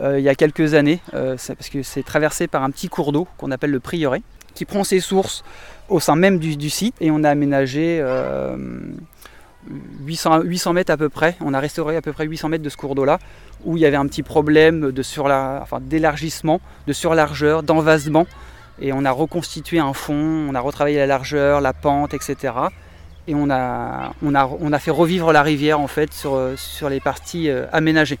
[0.00, 3.26] euh, il y a quelques années, parce que c'est traversé par un petit cours d'eau
[3.38, 4.22] qu'on appelle le Prieuré,
[4.54, 5.44] qui prend ses sources
[5.88, 6.94] au sein même du, site.
[7.00, 8.56] Et on a aménagé euh,
[10.04, 12.68] 800, 800 mètres à peu près, on a restauré à peu près 800 mètres de
[12.68, 13.18] ce cours d'eau-là,
[13.64, 15.02] où il y avait un petit problème de
[15.62, 18.26] enfin, d'élargissement, de surlargeur, d'envasement.
[18.78, 22.52] Et on a reconstitué un fond, on a retravaillé la largeur, la pente, etc.
[23.28, 26.54] Et on a, on a, on a fait revivre la rivière en fait sur, euh,
[26.56, 28.18] sur les parties euh, aménagées.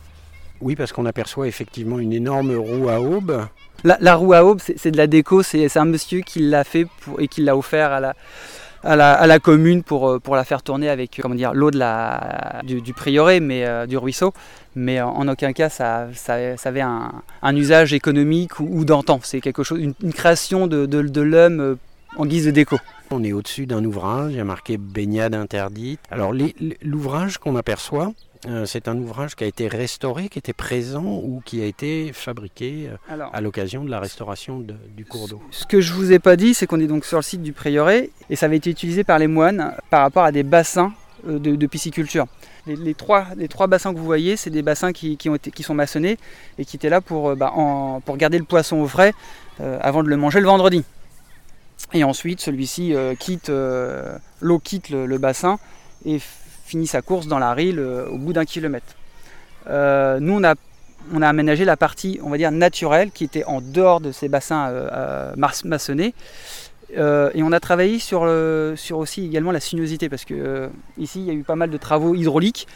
[0.60, 3.46] Oui, parce qu'on aperçoit effectivement une énorme roue à aube.
[3.84, 6.86] La, la roue à aube, c'est de la déco, c'est un monsieur qui l'a fait
[7.02, 8.14] pour- et qui l'a offert à la,
[8.82, 11.70] à la, à la commune pour, euh, pour la faire tourner avec comment dire, l'eau
[11.70, 14.32] de la, du, du prieuré, mais euh, du ruisseau.
[14.74, 19.20] Mais en aucun cas, ça, ça, ça avait un, un usage économique ou, ou d'antan.
[19.22, 21.76] C'est quelque chose, une, une création de, de, de l'homme
[22.16, 22.78] en guise de déco.
[23.10, 26.00] On est au-dessus d'un ouvrage, il y a marqué baignade interdite.
[26.10, 26.32] Alors
[26.82, 28.12] l'ouvrage qu'on aperçoit,
[28.48, 32.10] euh, c'est un ouvrage qui a été restauré, qui était présent ou qui a été
[32.12, 35.40] fabriqué euh, Alors, à l'occasion de la restauration de- du cours d'eau.
[35.50, 37.52] Ce que je vous ai pas dit, c'est qu'on est donc sur le site du
[37.52, 40.92] prieuré et ça avait été utilisé par les moines par rapport à des bassins
[41.28, 42.26] euh, de, de pisciculture.
[42.66, 45.34] Les, les trois, les trois bassins que vous voyez, c'est des bassins qui, qui ont
[45.36, 46.18] été, qui sont maçonnés
[46.58, 49.12] et qui étaient là pour, bah, en- pour garder le poisson au frais
[49.60, 50.84] euh, avant de le manger le vendredi.
[51.92, 55.58] Et ensuite, celui-ci euh, quitte, euh, l'eau quitte le, bassin
[56.04, 56.18] et
[56.64, 58.94] finit sa course dans la rille euh, au bout d'un kilomètre.
[59.68, 60.54] Nous, on a
[61.14, 64.28] on a aménagé la partie, on va dire, naturelle, qui était en dehors de ces
[64.28, 64.72] bassins
[65.64, 66.14] maçonnés.
[66.90, 71.26] Et on a travaillé sur, le- sur aussi également la sinuosité, parce que ici, il
[71.26, 72.66] y a eu pas mal de travaux hydrauliques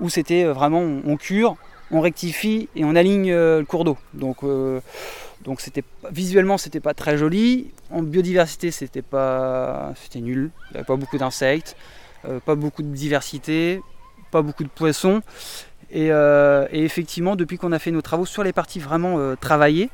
[0.00, 1.56] où c'était vraiment, on, on cure,
[1.90, 3.98] on rectifie et on aligne le cours d'eau.
[4.14, 4.44] Donc,
[5.44, 7.70] donc c'était visuellement, c'était pas très joli.
[7.90, 10.50] En biodiversité, c'était pas, c'était nul.
[10.70, 11.76] Il n'y avait pas beaucoup d'insectes,
[12.26, 13.80] euh, pas beaucoup de diversité,
[14.30, 15.22] pas beaucoup de poissons.
[15.90, 19.34] Et, euh, et effectivement, depuis qu'on a fait nos travaux sur les parties vraiment euh,
[19.34, 19.90] travaillées,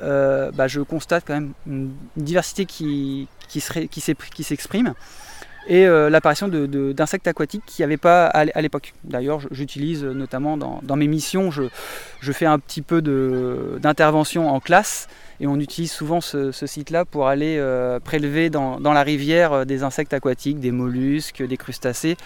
[0.00, 3.28] bah, je constate quand même une, diversité qui,
[3.60, 4.00] serait- qui
[4.44, 4.94] s'exprime
[5.68, 8.94] et euh, l'apparition d'insectes aquatiques qu'il n'y avait pas à l'é- à l'époque.
[9.04, 13.02] D'ailleurs, j'utilise euh, notamment dans, mes missions, je, fais un petit peu
[13.78, 15.08] d'intervention en classe
[15.40, 20.14] et on utilise souvent ce, site-là pour aller euh, prélever dans, la rivière des insectes
[20.14, 22.16] aquatiques, des mollusques, des crustacés,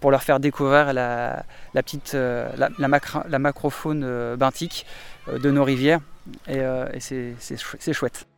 [0.00, 4.86] pour leur faire découvrir la, petite, la, macrofaune benthique
[5.28, 6.00] de nos rivières.
[6.48, 6.62] Et,
[7.00, 8.31] c'est chouette.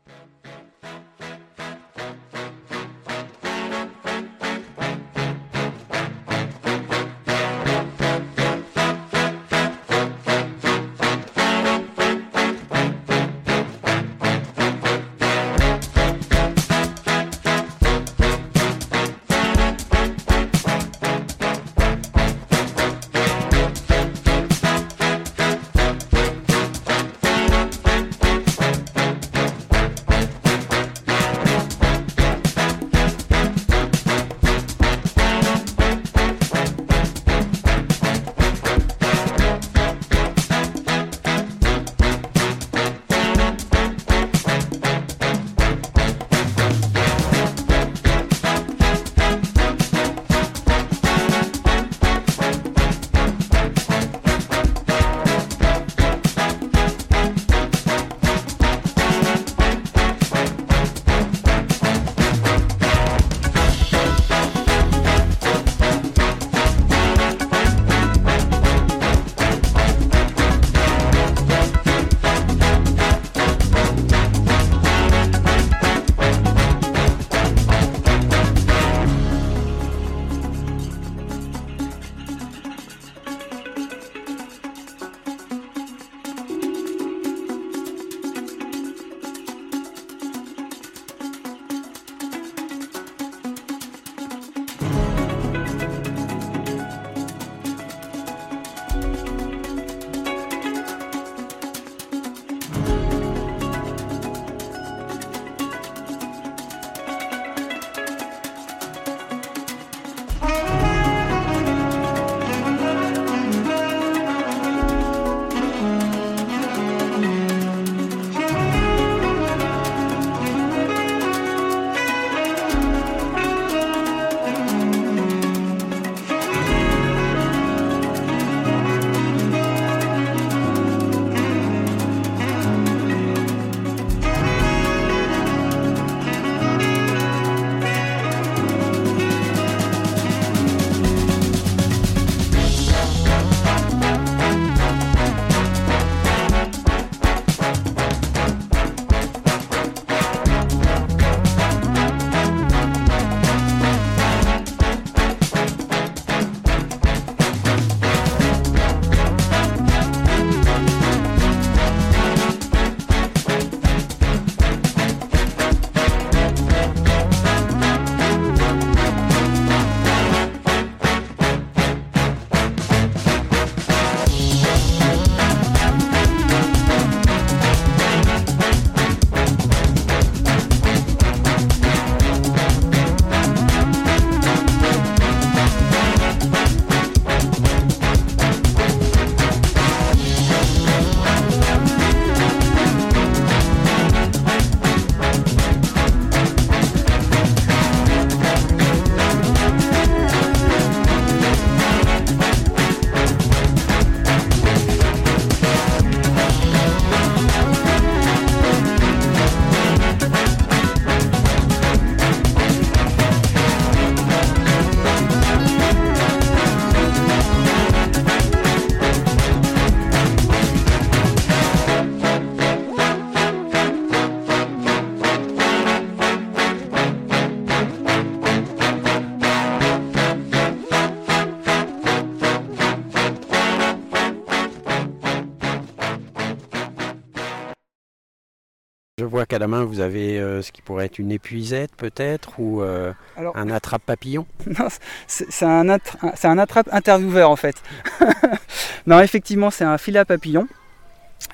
[239.64, 243.56] La main vous avez euh, ce qui pourrait être une épuisette peut-être ou euh, Alors,
[243.56, 244.46] un attrape-papillon?
[244.66, 244.88] Non,
[245.26, 247.76] c'est un, attra- un- c'est un attrape intervieweur en fait.
[249.06, 250.68] non, effectivement, c'est un filet à papillon.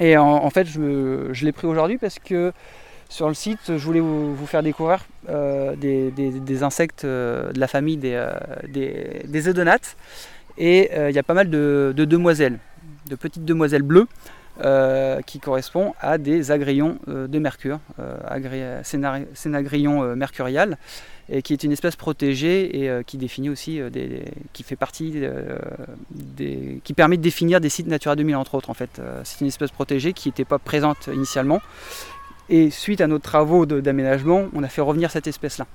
[0.01, 2.53] Et en, en fait, je, l'ai pris aujourd'hui parce que
[3.09, 7.53] sur le site, je voulais vous, vous faire découvrir euh, des, des- des insectes de
[7.61, 8.27] la famille des,
[8.69, 9.47] des, des.
[10.59, 12.59] Et il y a pas mal de, de demoiselles,
[13.09, 14.09] de petites demoiselles bleues.
[14.65, 18.83] Euh, qui correspondent à des agrillons euh, de mercure, euh,
[19.35, 20.79] sénagrillon euh, mercurial,
[21.29, 25.23] et qui est une espèce protégée et qui définit aussi des, qui fait partie
[26.11, 29.01] des, qui permet de définir des sites Natura 2000 entre autres en fait.
[29.23, 31.61] C'est une espèce protégée qui n'était pas présente initialement
[32.49, 35.69] et suite à nos travaux d'aménagement, on a fait revenir cette espèce là.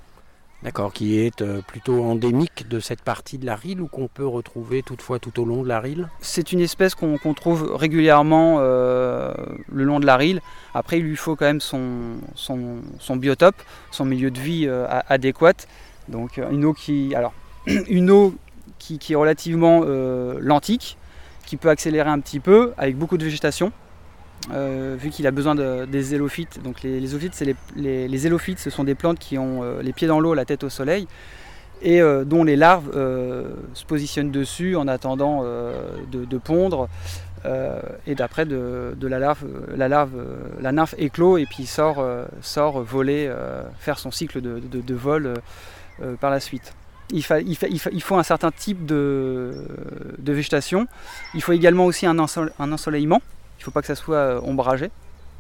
[0.64, 4.26] D'accord, qui est euh, plutôt endémique de cette partie de la rille ou qu'on peut
[4.26, 6.08] retrouver toutefois tout au long de la rille?
[6.22, 9.34] C'est une espèce qu'on trouve régulièrement euh,
[9.72, 10.42] le long de la rille.
[10.74, 15.68] Après, il lui faut quand même son, son, biotope, son milieu de vie euh, adéquat.
[16.08, 17.34] Donc une eau qui, alors,
[17.88, 18.36] une eau
[18.80, 20.98] qui est relativement euh, lentique,
[21.46, 23.72] qui peut accélérer un petit peu avec beaucoup de végétation.
[24.52, 26.62] Euh, vu qu'il a besoin de- des zélophytes.
[26.64, 30.08] Donc les, les c'est les, zélophytes, ce sont des plantes qui ont euh, les pieds
[30.08, 31.08] dans l'eau, la tête au soleil,
[31.82, 32.92] et euh, dont les larves
[33.74, 36.88] se positionnent dessus en attendant de, pondre.
[38.08, 39.44] et d'après de, la larve,
[39.76, 40.12] la larve,
[40.62, 42.04] la nymphe éclot et puis sort,
[42.42, 43.32] sort voler,
[43.80, 45.34] faire son cycle de, vol
[46.20, 46.74] par la suite.
[47.12, 49.54] Il, fa- il, fa- il fa- il faut un certain type de,
[50.34, 50.88] végétation.
[51.36, 53.22] Il faut également aussi un ensoleillement.
[53.58, 54.92] Il ne faut pas que ça soit euh, ombragé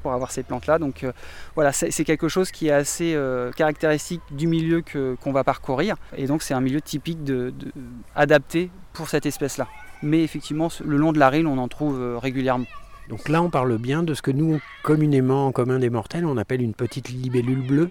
[0.04, 0.78] pour avoir ces plantes-là.
[0.80, 1.12] Donc euh,
[1.56, 4.84] voilà, c'est quelque chose qui est assez euh, caractéristique du milieu
[5.22, 5.96] qu'on va parcourir.
[6.16, 7.72] Et donc c'est un milieu typique de, de-
[8.16, 9.68] adapté pour cette espèce-là.
[10.04, 12.66] Mais effectivement, le long de la rille, on en trouve régulièrement.
[13.10, 16.38] Donc là on parle bien de ce que nous communément en commun des mortels on
[16.38, 17.90] appelle une petite libellule bleue.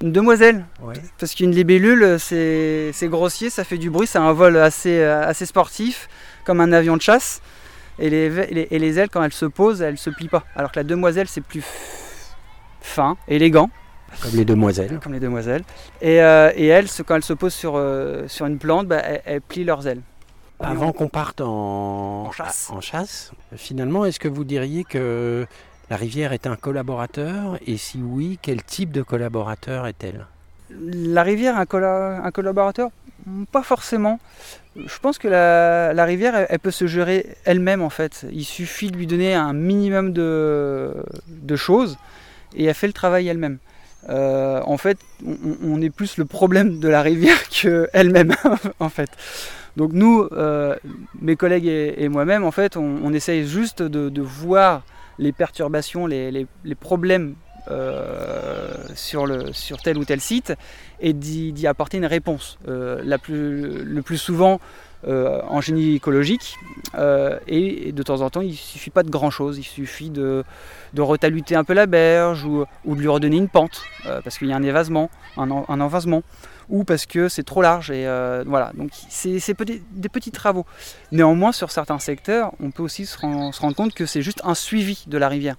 [0.00, 0.94] Une demoiselle, Ouais.
[1.18, 6.08] parce qu'une libellule, c'est grossier, ça fait du bruit, c'est un vol assez, assez sportif,
[6.44, 7.42] comme un avion de chasse.
[7.98, 10.44] Et les, et les ailes, quand elles se posent, elles se plient pas.
[10.54, 11.64] Alors que la demoiselle, c'est plus
[12.80, 13.70] fin, élégant,
[14.22, 14.98] Comme les demoiselles.
[15.02, 15.64] comme les demoiselles.
[16.00, 19.22] Et, euh, et elles, quand elles se posent sur, euh, sur une plante, bah, elles,
[19.24, 20.02] elles plient leurs ailes.
[20.60, 22.68] Avant qu'on parte en, En chasse.
[22.70, 25.46] en chasse, finalement, est-ce que vous diriez que
[25.88, 27.58] la rivière est un collaborateur?
[27.66, 30.26] Et si oui, quel type de collaborateur est-elle?
[30.70, 32.90] La rivière, un, colla- un collaborateur?
[33.52, 34.18] Pas forcément.
[34.86, 38.26] Je pense que la, rivière, elle, peut se gérer elle-même en fait.
[38.32, 40.94] Il suffit de lui donner un minimum de,
[41.56, 41.98] choses
[42.56, 43.58] et elle fait le travail elle-même.
[44.08, 44.98] Euh, en fait,
[45.62, 48.34] on, est plus le problème de la rivière qu'elle-même
[48.80, 49.10] en fait.
[49.76, 50.76] Donc nous, euh,
[51.20, 54.82] mes collègues et, moi-même, en fait, on, essaye juste de, voir
[55.18, 56.46] les perturbations, les
[56.80, 57.34] problèmes
[57.70, 59.26] euh, sur,
[59.82, 60.54] tel ou tel site
[61.00, 62.58] et d'y apporter une réponse.
[62.68, 64.60] Euh, le plus souvent
[65.06, 66.56] euh, en génie écologique
[67.46, 70.44] et, de temps en temps il suffit pas de grand chose, il suffit de,
[70.94, 73.82] de retaluter un peu la berge ou, de lui redonner une pente
[74.24, 76.22] parce qu'il y a un évasement, un, en- un envasement
[76.68, 78.04] ou parce que c'est trop large et
[78.46, 79.38] voilà donc c'est
[79.92, 80.66] des petits travaux.
[81.12, 85.04] Néanmoins sur certains secteurs on peut aussi se rendre compte que c'est juste un suivi
[85.06, 85.56] de la rivière.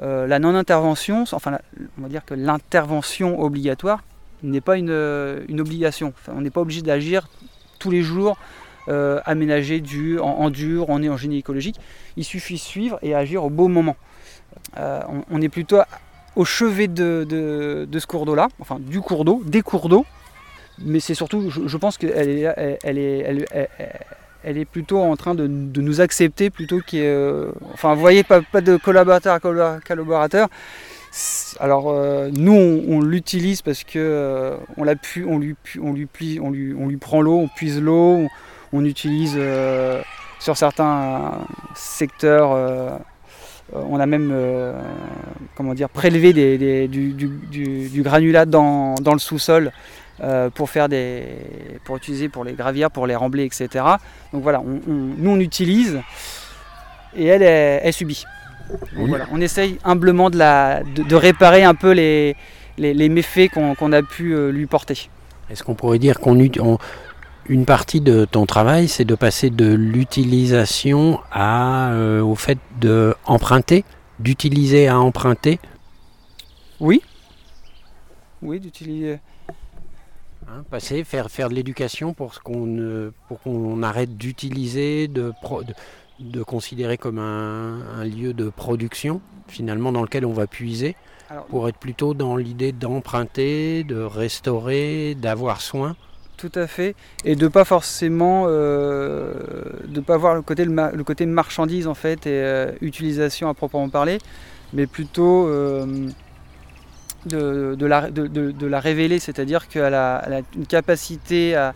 [0.00, 1.58] Euh, la non-intervention, enfin
[1.98, 4.04] on va dire que l'intervention obligatoire
[4.44, 6.12] n'est pas une, euh, obligation.
[6.28, 7.28] On n'est pas obligé d'agir
[7.80, 8.38] tous les jours,
[8.88, 11.80] euh, aménager du, en, en dur, on est en génie écologique.
[12.16, 13.96] Il suffit suivre et agir au beau moment.
[14.76, 15.78] On, est plutôt
[16.36, 17.26] au chevet de,
[17.92, 20.06] ce cours d'eau-là, enfin du cours d'eau, des cours d'eau.
[20.78, 23.28] Mais c'est surtout, je, pense qu'elle est,
[24.44, 28.22] elle- est plutôt en train de, de nous accepter plutôt ait, euh, Enfin, vous voyez,
[28.22, 30.48] pas, de collaborateur à colla- collaborateur.
[31.58, 34.94] Alors euh, nous on, l'utilise parce que euh, on l'a
[35.26, 35.38] on
[36.50, 38.18] lui, on lui prend l'eau, on puise l'eau,
[38.72, 39.38] on, utilise
[40.38, 41.32] sur certains
[41.74, 42.50] secteurs,
[43.72, 44.32] on a même
[45.56, 46.58] comment dire prélevé des,
[47.50, 49.72] du- du granulat dans, dans le sous-sol
[50.22, 51.24] euh, pour faire des,
[51.84, 53.68] pour utiliser pour les gravières, pour les remblais, etc.
[54.32, 56.00] Donc voilà, on- on- nous on utilise
[57.16, 58.24] et elle, elle, elle subit.
[58.68, 59.08] Donc Oui.
[59.08, 62.36] voilà, on essaye humblement de, la, de, de réparer un peu les,
[62.76, 65.08] les, les méfaits qu'on a pu euh, lui porter.
[65.50, 66.36] Est-ce qu'on pourrait dire qu'on
[67.48, 73.14] une partie de ton travail, c'est de passer de l'utilisation à euh, au fait de
[73.24, 73.84] emprunter,
[74.18, 75.58] d'utiliser à emprunter,
[76.80, 77.00] Oui
[78.42, 79.18] Oui, d'utiliser.
[80.50, 85.32] Hein, passer, faire faire de l'éducation pour qu'on arrête d'utiliser, de,
[85.66, 85.74] de
[86.20, 90.96] de considérer comme un, un lieu de production, finalement, dans lequel on va puiser,
[91.30, 95.96] Alors, pour être plutôt dans l'idée d'emprunter, de restaurer, d'avoir soin.
[96.36, 96.94] Tout à fait,
[97.24, 99.34] et de pas forcément, euh,
[99.86, 103.88] de pas voir le côté, le côté marchandise en fait et euh, utilisation à proprement
[103.88, 104.18] parler,
[104.72, 106.08] mais plutôt euh,
[107.28, 111.74] de, la, de, la révéler, c'est-à-dire qu'elle a, une capacité à,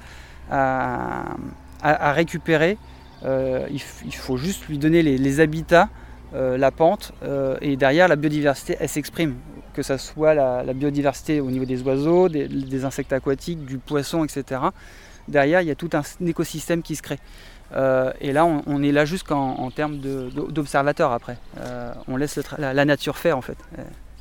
[1.82, 2.78] à, récupérer.
[3.24, 5.88] euh, il, faut juste lui donner les, habitats,
[6.34, 9.36] euh, la pente, euh, et derrière la biodiversité, elle s'exprime
[9.74, 14.60] que ce soit la, biodiversité au niveau des oiseaux, des, insectes aquatiques, du poisson, etc.
[15.28, 17.18] Derrière, il y a tout un, écosystème qui se crée.
[18.20, 21.38] Et là, on, est là juste qu'en en termes d'observateurs après.
[22.06, 23.56] On laisse la, la nature faire en fait.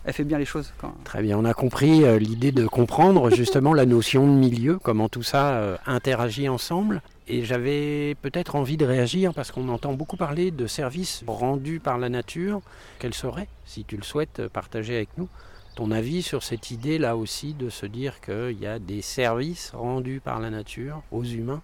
[0.04, 0.74] Elle, fait bien les choses.
[0.80, 0.94] Quand...
[1.04, 5.10] Très bien, on a compris euh, l'idée de comprendre justement la notion de milieu, comment
[5.10, 7.02] tout ça euh, interagit ensemble.
[7.28, 11.98] Et j'avais peut-être envie de réagir parce qu'on entend beaucoup parler de services rendus par
[11.98, 12.62] la nature.
[13.00, 15.30] Quel serait, si tu le souhaites, euh, partager avec nous
[15.76, 19.72] ton avis sur cette idée là aussi de se dire qu'il y a des services
[19.74, 21.62] rendus par la nature aux humains?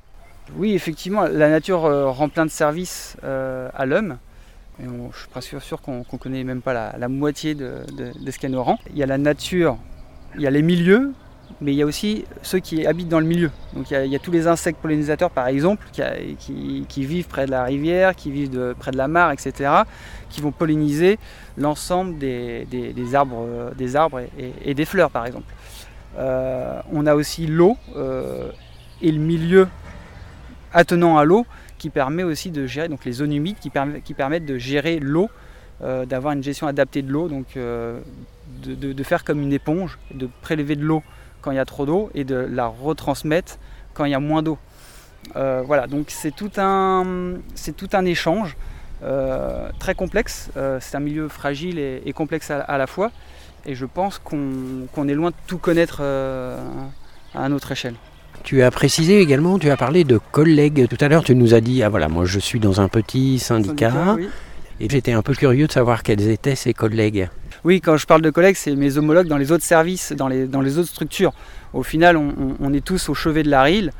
[0.55, 4.17] Oui, effectivement, la nature rend plein de services euh, à l'homme.
[4.79, 4.85] Je
[5.19, 8.63] suis presque sûr qu'on ne connaît même pas la, moitié de, de- ce qu'elle nous
[8.63, 8.77] rend.
[8.91, 9.77] Il y a la nature,
[10.35, 11.13] il y a les milieux,
[11.61, 13.49] mais il y a aussi ceux qui habitent dans le milieu.
[13.73, 16.13] Donc il y a, y a tous les insectes pollinisateurs, par exemple, qui, a-
[16.97, 19.71] vivent près de la rivière, qui vivent près de la mare, etc.,
[20.29, 21.17] qui vont polliniser
[21.57, 22.67] l'ensemble des,
[23.15, 24.21] arbres,
[24.63, 25.51] et des fleurs, par exemple.
[26.19, 28.51] Euh, on a aussi l'eau euh,
[29.01, 29.67] et le milieu
[30.73, 31.45] attenant à l'eau
[31.77, 34.99] qui permet aussi de gérer, donc les zones humides qui, permet- qui permettent de gérer
[34.99, 35.29] l'eau,
[35.83, 37.99] euh, d'avoir une gestion adaptée de l'eau, donc euh,
[38.65, 41.03] de, faire comme une éponge, de prélever de l'eau
[41.41, 43.57] quand il y a trop d'eau et de la retransmettre
[43.93, 44.57] quand il y a moins d'eau.
[45.35, 48.57] Euh, voilà, donc c'est tout un, c'est tout un échange
[49.77, 50.49] très complexe.
[50.79, 53.11] C'est un milieu fragile et, complexe à, à la fois.
[53.67, 57.93] Et je pense qu'on qu'on est loin de tout connaître à notre échelle.
[58.47, 60.87] Tu as précisé également, tu as parlé de collègues.
[60.87, 63.39] Tout à l'heure, tu nous as dit, ah voilà, moi je suis dans un petit
[63.39, 63.91] syndicat.
[63.91, 64.29] Syndicat, oui.
[64.79, 67.27] Et j'étais un peu curieux de savoir quels étaient ces collègues.
[67.65, 70.47] Oui, quand je parle de collègues, c'est mes homologues dans les autres services, dans les,
[70.47, 71.33] dans les autres structures.
[71.73, 73.91] Au final, on, est tous au chevet de la RIL.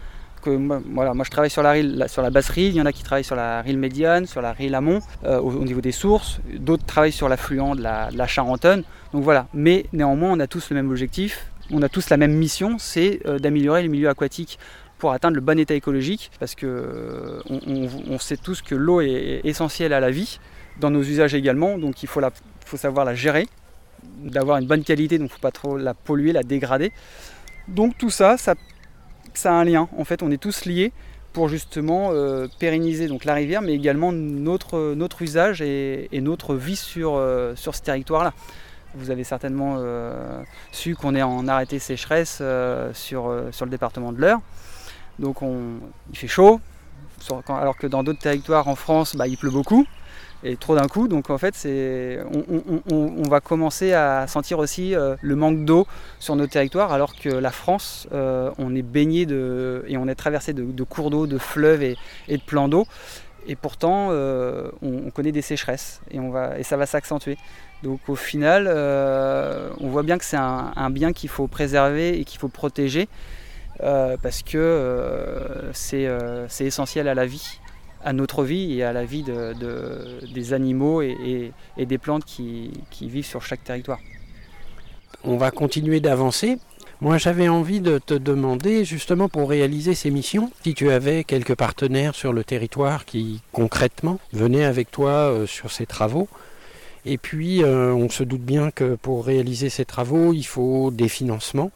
[0.41, 2.82] Que moi, voilà, moi, je travaille sur la RIL, sur la basse RIL, il y
[2.82, 5.66] en a qui travaillent sur la RIL médiane, sur la RIL amont, euh, au, au
[5.66, 6.39] niveau des sources.
[6.58, 8.84] D'autres travaillent sur l'affluent de la, de la Charentonne.
[9.12, 12.34] Donc voilà, mais néanmoins, on a tous le même objectif, on a tous la même
[12.34, 14.59] mission, c'est euh, d'améliorer les milieux aquatiques
[14.97, 17.41] pour atteindre le bon état écologique, parce que euh,
[18.09, 20.39] on, sait tous que l'eau est essentielle à la vie,
[20.80, 22.32] dans nos usages également, donc il faut, la,
[22.76, 23.47] savoir la gérer
[24.20, 26.91] d'avoir une bonne qualité, donc il ne faut pas trop la polluer, la dégrader.
[27.68, 28.55] Donc tout ça, ça,
[29.43, 29.88] a un lien.
[29.97, 30.93] En fait, on est tous liés
[31.34, 37.22] pour justement euh, pérenniser donc, la rivière, mais également notre, usage et, notre vie sur,
[37.55, 38.34] sur ce territoire-là.
[38.98, 40.41] Vous avez certainement euh,
[40.72, 44.39] su qu'on est en arrêté sécheresse euh, sur, euh, sur le département de l'Eure.
[45.20, 45.80] Donc on,
[46.12, 46.60] il fait chaud,
[47.48, 49.86] alors que dans d'autres territoires en France, bah, il pleut beaucoup
[50.43, 51.08] et trop d'un coup.
[51.08, 51.56] Donc en fait,
[52.89, 55.88] on, va commencer à sentir aussi le manque d'eau
[56.20, 60.54] sur nos territoires, alors que la France, on est baigné de, et on est traversé
[60.54, 61.98] de, cours d'eau, de fleuves et,
[62.30, 62.86] de plans d'eau.
[63.48, 67.39] Et pourtant, on, on connaît des sécheresses et ça va s'accentuer.
[67.84, 72.25] Donc au final, euh, on voit bien que c'est un, bien qu'il faut préserver et
[72.25, 73.07] qu'il faut protéger
[73.84, 77.59] euh, parce que euh, c'est essentiel à la vie
[78.03, 82.71] à notre vie et à la vie de- de- des animaux et, des plantes qui,
[83.01, 83.99] vivent sur chaque territoire.
[85.23, 86.57] On va continuer d'avancer.
[87.01, 91.55] Moi, j'avais envie de te demander, justement, pour réaliser ces missions, si tu avais quelques
[91.55, 96.30] partenaires sur le territoire qui, concrètement, venaient avec toi sur ces travaux.
[97.10, 101.08] Et puis, euh, on se doute bien que pour réaliser ces travaux, il faut des
[101.08, 101.72] financements.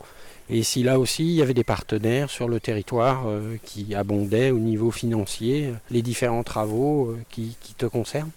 [0.50, 4.52] Et si là aussi, il y avait des partenaires sur le territoire euh, qui abondaient
[4.52, 8.32] au niveau financier euh, les différents travaux qui, te concernent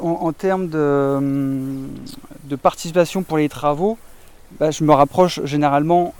[0.00, 1.88] En, termes de, hum,
[2.42, 3.96] de participation pour les travaux,
[4.58, 6.14] bah, je me rapproche généralement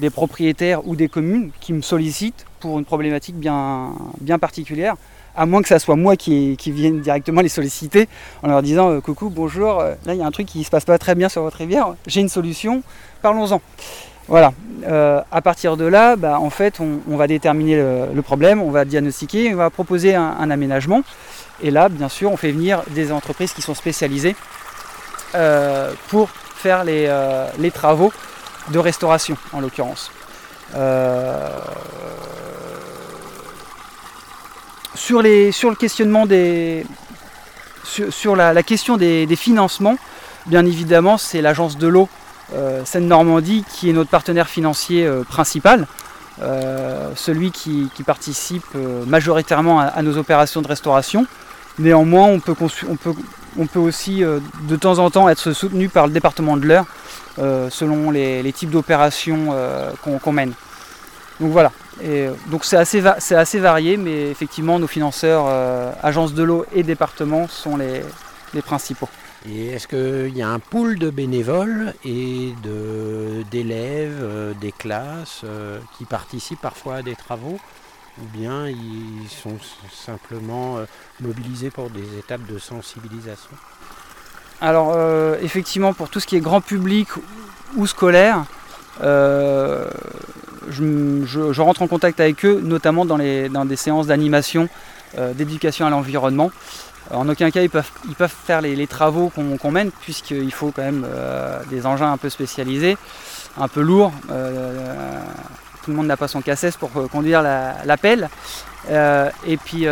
[0.00, 3.92] des propriétaires ou des communes qui me sollicitent pour une problématique bien
[4.40, 4.96] particulière,
[5.36, 8.08] à moins que ça soit moi qui, vienne directement les solliciter
[8.42, 10.64] en leur disant euh, coucou, bonjour, euh, là il y a un truc qui ne
[10.64, 12.82] se passe pas très bien sur votre rivière, j'ai une solution,
[13.22, 13.60] parlons-en.
[14.26, 14.52] Voilà.
[14.86, 18.86] Euh, à partir de là, bah, en fait, on, va déterminer le, problème, on va
[18.86, 21.02] diagnostiquer, on va proposer un, aménagement.
[21.62, 24.34] Et là, bien sûr, on fait venir des entreprises qui sont spécialisées
[26.08, 27.06] pour faire les,
[27.58, 28.14] les travaux
[28.70, 30.10] de restauration, en l'occurrence.
[34.94, 36.26] Sur, le questionnement
[37.84, 39.96] sur, la, question des, financements,
[40.46, 42.08] bien évidemment, c'est l'agence de l'eau
[42.84, 45.86] Seine-Normandie qui est notre partenaire financier euh, principal.
[46.42, 51.26] Euh, celui qui, participe euh, majoritairement à, nos opérations de restauration.
[51.78, 56.86] Néanmoins, on peut, aussi de temps en temps être soutenu par le département de l'Eure
[57.70, 59.52] selon les, types d'opérations
[60.22, 60.52] qu'on mène.
[61.40, 61.72] Donc voilà.
[62.02, 66.42] Et, euh, donc c'est assez, va- assez varié, mais effectivement nos financeurs, euh, agences de
[66.42, 68.02] l'eau et départements sont les,
[68.52, 69.08] les principaux.
[69.48, 75.42] Et est-ce qu'il y a un pool de bénévoles et de- d'élèves euh, des classes
[75.44, 77.58] euh, qui participent parfois à des travaux?
[78.22, 79.58] Ou bien ils sont
[79.92, 80.78] simplement
[81.20, 83.50] mobilisés pour des étapes de sensibilisation?
[84.60, 84.96] Alors
[85.42, 87.08] effectivement pour tout ce qui est grand public
[87.74, 88.44] ou scolaire,
[90.70, 94.68] je, rentre en contact avec eux, notamment dans, des séances d'animation,
[95.18, 96.50] euh, d'éducation à l'environnement.
[97.12, 97.84] Euh, En aucun cas ils peuvent,
[98.46, 102.96] faire les, travaux qu'on mène, puisqu'il faut quand même euh, des engins un peu spécialisés,
[103.58, 104.12] un peu lourds.
[105.84, 108.28] Tout le monde n'a pas son cassesse pour conduire la, pelle.
[108.88, 109.86] Et puis,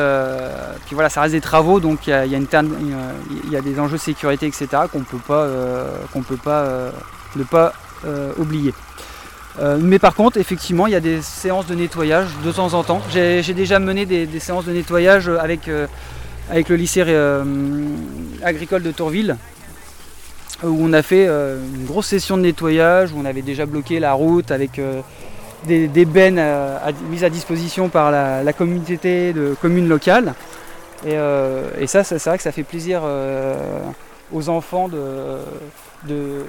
[0.93, 5.01] voilà, ça reste des travaux, donc il y a, des enjeux de sécurité, etc., qu'on
[5.01, 6.91] qu'on peut pas
[7.37, 7.73] ne pas
[8.39, 8.73] oublier.
[9.61, 12.83] Euh, mais par contre, effectivement, il y a des séances de nettoyage de temps en
[12.83, 13.03] temps.
[13.11, 15.87] J'ai déjà mené des, séances de nettoyage avec, euh,
[16.51, 17.45] avec le lycée euh,
[18.43, 19.37] agricole de Tourville,
[20.63, 24.13] où on a fait une grosse session de nettoyage, où on avait déjà bloqué la
[24.13, 24.81] route avec
[25.67, 26.41] des, bennes
[27.11, 30.35] mises à disposition par la, communauté de communes locales.
[31.05, 33.03] Et, ça, c'est vrai que ça fait plaisir
[34.33, 34.99] aux enfants de,
[36.09, 36.45] de,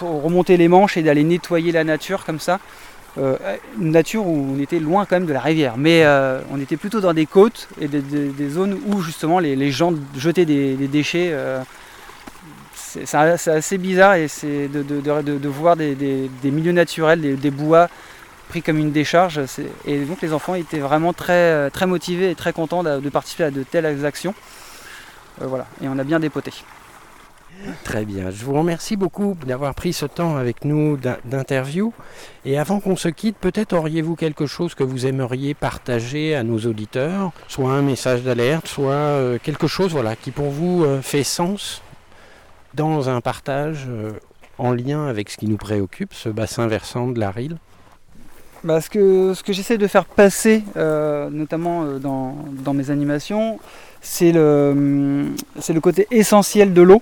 [0.00, 2.60] remonter les manches et d'aller nettoyer la nature comme ça.
[3.16, 3.36] Euh,
[3.80, 6.76] une nature où on était loin quand même de la rivière, mais euh, on était
[6.76, 11.30] plutôt dans des côtes et des, zones où justement les, gens jetaient des, déchets.
[11.32, 11.62] euh,
[12.74, 17.88] c'est assez bizarre et c'est de, voir des, milieux naturels, des, bois
[18.48, 19.40] pris comme une décharge.
[19.84, 23.50] Et donc les enfants étaient vraiment très, très motivés et très contents de, participer à
[23.50, 24.34] de telles actions.
[25.40, 26.52] Voilà, et on a bien dépoté.
[27.84, 31.92] Très bien, je vous remercie beaucoup d'avoir pris ce temps avec nous d'in- d'interview.
[32.44, 36.58] Et avant qu'on se quitte, peut-être auriez-vous quelque chose que vous aimeriez partager à nos
[36.58, 41.24] auditeurs, soit un message d'alerte, soit euh, quelque chose voilà, qui pour vous euh, fait
[41.24, 41.82] sens
[42.74, 44.12] dans un partage euh,
[44.58, 47.56] en lien avec ce qui nous préoccupe, ce bassin versant de la Rille?
[48.64, 53.60] Bah, ce que, j'essaie de faire passer, notamment dans, mes animations,
[54.20, 57.00] hum, c'est le côté essentiel de l'eau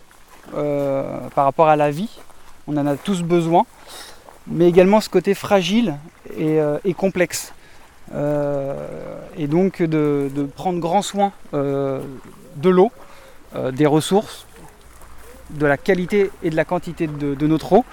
[0.55, 2.11] euh, par rapport à la vie.
[2.67, 3.65] On en a tous besoin,
[4.47, 5.97] mais également ce côté fragile
[6.37, 7.53] et, euh, complexe.
[8.15, 8.75] Euh,
[9.37, 12.91] et donc de, prendre grand soin de l'eau,
[13.73, 14.47] des ressources,
[15.51, 17.85] de la qualité et de la quantité de, notre eau,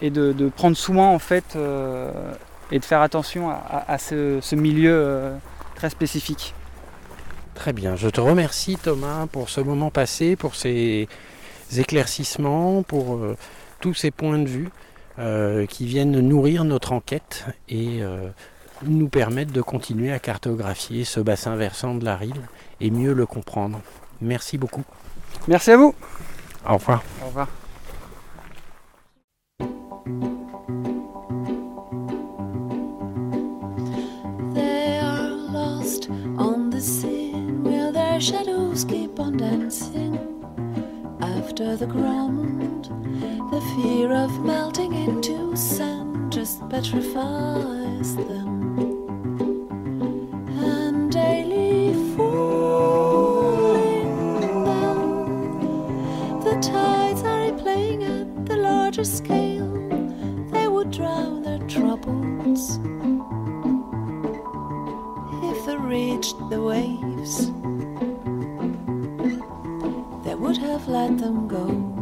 [0.00, 1.56] et de, prendre soin en fait
[2.70, 5.32] et de faire attention à, ce, milieu
[5.74, 6.54] très spécifique.
[7.58, 11.08] Très bien, je te remercie Thomas pour ce moment passé, pour ces
[11.76, 13.36] éclaircissements, pour euh,
[13.80, 14.68] tous ces points de vue
[15.18, 18.28] euh, qui viennent nourrir notre enquête et euh,
[18.84, 22.40] nous permettre de continuer à cartographier ce bassin versant de la Rille
[22.80, 23.80] et mieux le comprendre.
[24.20, 24.84] Merci beaucoup.
[25.48, 25.96] Merci à vous.
[26.64, 27.02] Au revoir.
[27.24, 27.48] Au revoir.
[38.28, 40.14] Shadows keep on dancing.
[41.20, 42.84] After the ground,
[43.50, 48.78] the fear of melting into sand just petrifies them.
[50.60, 54.10] And daily fooling
[54.64, 59.72] them, the tides are playing at the larger scale.
[60.52, 62.78] They would drown their troubles
[65.50, 67.50] if they reached the waves,
[70.48, 71.97] would have let them go.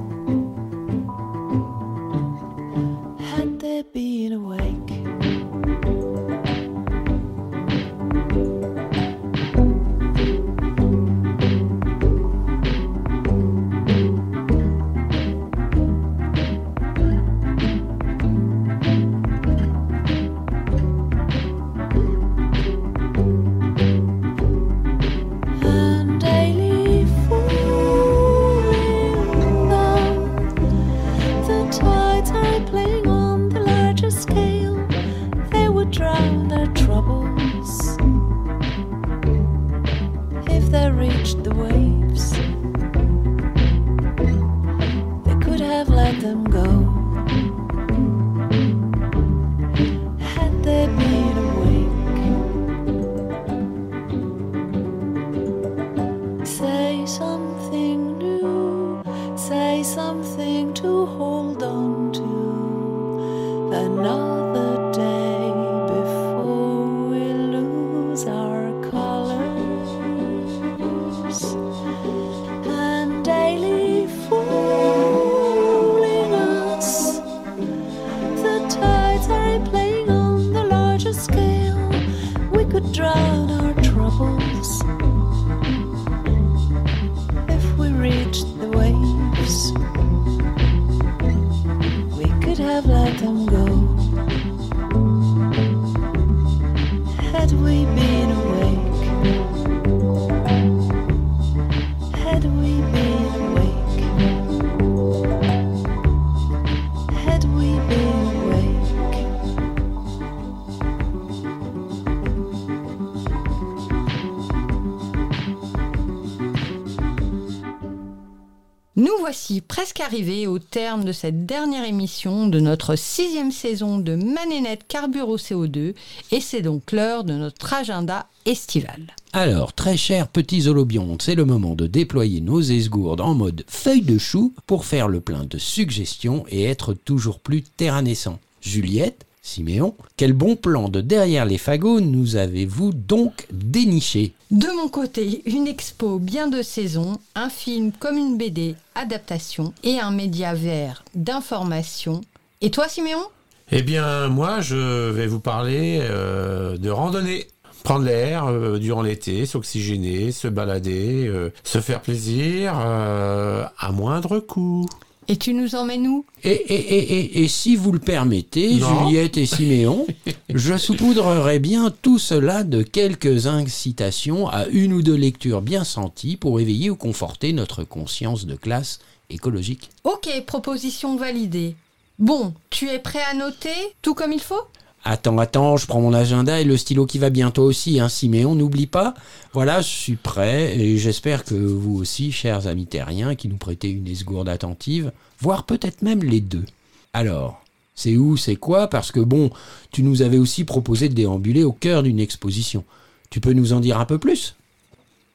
[119.61, 125.29] Presque arrivés au terme de cette dernière émission de notre sixième saison de Manénette Carbure
[125.29, 125.95] au CO2
[126.33, 129.15] et c'est donc l'heure de notre agenda estival.
[129.33, 134.03] Alors, très chers petits holobiontes, c'est le moment de déployer nos esgourdes en mode feuille
[134.03, 138.39] de chou pour faire le plein de suggestions et être toujours plus terranescent.
[138.61, 144.33] Juliette, Siméon, quel bon plan de derrière les fagots nous avez-vous donc déniché?
[144.51, 150.01] De mon côté, une expo bien de saison, un film comme une BD adaptation et
[150.01, 152.23] un média vert d'information.
[152.61, 153.23] Et toi Siméon?
[153.71, 157.47] Eh bien, moi, je vais vous parler euh, de randonnée.
[157.85, 164.41] Prendre l'air euh, durant l'été, s'oxygéner, se balader, euh, se faire plaisir euh, à moindre
[164.41, 164.87] coût.
[165.29, 166.24] Et tu nous emmènes où?
[166.45, 169.07] Et, et, et, et, et si vous le permettez, Non.
[169.09, 170.07] Juliette et Siméon,
[170.55, 176.37] je saupoudrerai bien tout cela de quelques incitations à une ou deux lectures bien senties
[176.37, 179.01] pour éveiller ou conforter notre conscience de classe
[179.31, 179.91] écologique.
[180.05, 181.74] Ok, proposition validée.
[182.18, 183.68] Bon, tu es prêt à noter
[184.03, 184.62] tout comme il faut?
[185.09, 188.57] Attends, attends, je prends mon agenda et le stylo qui va bientôt aussi, hein, Siméon,
[188.57, 189.15] n'oublie pas.
[189.53, 193.89] Voilà, je suis prêt et j'espère que vous aussi, chers amis terriens, qui nous prêtez
[193.89, 196.65] une esgourde attentive, voire peut-être même les deux.
[197.13, 197.63] Alors,
[197.95, 198.89] c'est où, c'est quoi?
[198.89, 199.51] Parce que bon,
[199.93, 202.83] tu nous avais aussi proposé de déambuler au cœur d'une exposition.
[203.31, 204.57] Tu peux nous en dire un peu plus?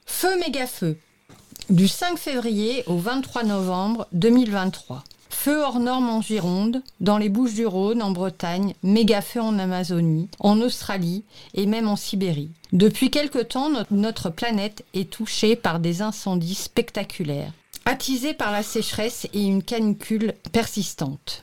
[0.05, 0.97] Feu méga feu.
[1.69, 5.01] Du 5 février au 23 novembre 2023.
[5.43, 9.57] Feu hors norme en Gironde, dans les Bouches du Rhône, en Bretagne, méga feu en
[9.57, 11.23] Amazonie, en Australie
[11.55, 12.51] et même en Sibérie.
[12.73, 17.51] Depuis quelque temps, no- notre planète est touchée par des incendies spectaculaires,
[17.85, 21.41] attisés par la sécheresse et une canicule persistante.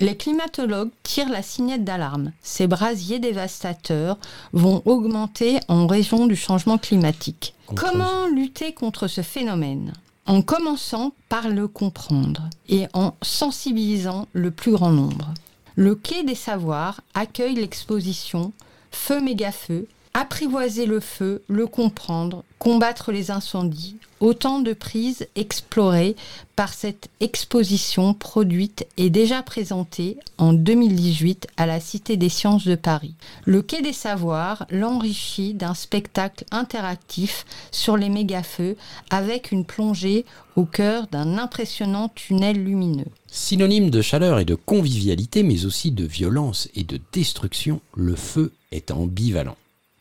[0.00, 2.32] Les climatologues tirent la signette d'alarme.
[2.42, 4.18] Ces brasiers dévastateurs
[4.52, 7.54] vont augmenter en raison du changement climatique.
[7.66, 9.94] Contre- Comment lutter contre ce phénomène?
[10.28, 15.32] En commençant par le comprendre et en sensibilisant le plus grand nombre.
[15.74, 18.52] Le Quai des Savoirs accueille l'exposition
[18.90, 26.16] Feu méga feu, apprivoiser le feu, le comprendre, combattre les incendies, autant de prises explorées
[26.56, 32.74] par cette exposition produite et déjà présentée en 2018 à la Cité des Sciences de
[32.74, 33.14] Paris.
[33.44, 38.76] Le Quai des Savoirs l'enrichit d'un spectacle interactif sur les méga-feux
[39.10, 40.24] avec une plongée
[40.56, 43.06] au cœur d'un impressionnant tunnel lumineux.
[43.28, 48.52] Synonyme de chaleur et de convivialité, mais aussi de violence et de destruction, le feu
[48.72, 49.56] est ambivalent.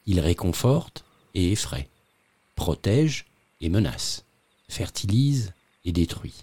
[0.07, 1.03] Il réconforte
[1.35, 1.87] et effraie,
[2.55, 3.25] protège
[3.61, 4.23] et menace,
[4.69, 5.53] fertilise
[5.85, 6.33] et détruit.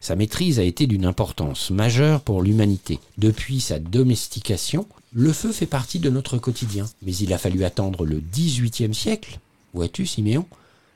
[0.00, 2.98] Sa maîtrise a été d'une importance majeure pour l'humanité.
[3.18, 6.88] Depuis sa domestication, le feu fait partie de notre quotidien.
[7.02, 9.38] Mais il a fallu attendre le XVIIIe siècle,
[9.74, 10.46] vois-tu Siméon,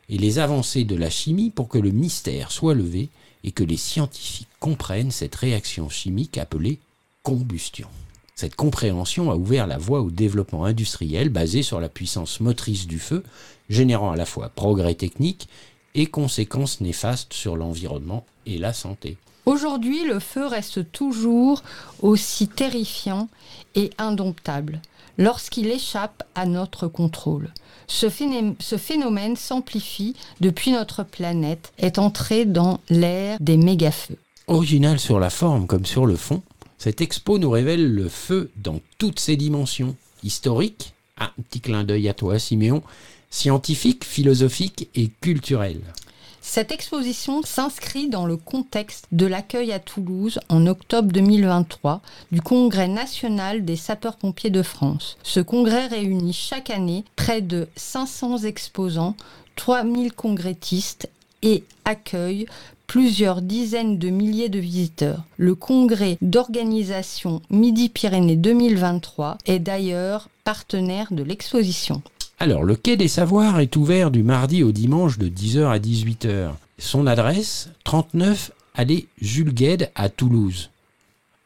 [0.08, 3.08] et les avancées de la chimie pour que le mystère soit levé
[3.44, 6.80] et que les scientifiques comprennent cette réaction chimique appelée
[7.22, 7.88] combustion.
[8.38, 12.98] Cette compréhension a ouvert la voie au développement industriel basé sur la puissance motrice du
[12.98, 13.22] feu,
[13.70, 15.48] générant à la fois progrès technique
[15.94, 19.16] et conséquences néfastes sur l'environnement et la santé.
[19.46, 21.62] Aujourd'hui, le feu reste toujours
[22.02, 23.30] aussi terrifiant
[23.74, 24.82] et indomptable
[25.16, 27.54] lorsqu'il échappe à notre contrôle.
[27.86, 34.18] Ce phénomène, s'amplifie depuis notre planète, est entré dans l'ère des méga-feux.
[34.46, 36.42] Original sur la forme comme sur le fond,
[36.78, 39.96] cette expo nous révèle le feu dans toutes ses dimensions.
[40.22, 42.82] Historique, ah, un petit clin d'œil à toi Siméon,
[43.30, 45.80] scientifique, philosophique et culturel.
[46.48, 52.86] Cette exposition s'inscrit dans le contexte de l'accueil à Toulouse en octobre 2023 du Congrès
[52.86, 55.18] national des sapeurs-pompiers de France.
[55.24, 59.16] Ce congrès réunit chaque année près de 500 exposants,
[59.56, 61.08] 3000 congressistes
[61.42, 62.46] et accueille
[62.86, 65.24] plusieurs dizaines de milliers de visiteurs.
[65.36, 72.02] Le congrès d'organisation Midi-Pyrénées 2023 est d'ailleurs partenaire de l'exposition.
[72.38, 76.50] Alors, le Quai des Savoirs est ouvert du mardi au dimanche de 10h à 18h.
[76.78, 80.70] Son adresse, 39 allée Jules Gued à Toulouse.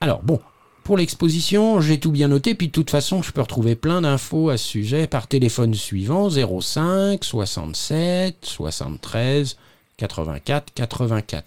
[0.01, 0.41] Alors, bon,
[0.83, 4.49] pour l'exposition, j'ai tout bien noté, puis de toute façon, je peux retrouver plein d'infos
[4.49, 9.57] à ce sujet par téléphone suivant 05 67 73
[10.01, 11.45] 84 84.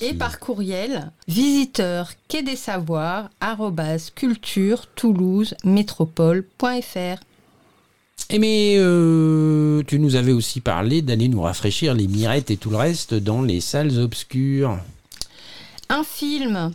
[0.00, 3.30] Et par courriel, visiteur quai des savoirs,
[4.14, 7.18] culture, toulouse, métropole.fr.
[8.28, 12.70] Et mais euh, tu nous avais aussi parlé d'aller nous rafraîchir les mirettes et tout
[12.70, 14.78] le reste dans les salles obscures.
[15.88, 16.72] Un film,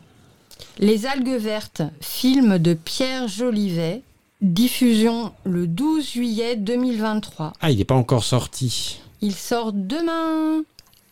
[0.79, 4.01] Les algues vertes, film de Pierre Jolivet,
[4.41, 7.53] diffusion le 12 juillet 2023.
[7.61, 8.99] Ah, il n'est pas encore sorti.
[9.21, 10.63] Il sort demain.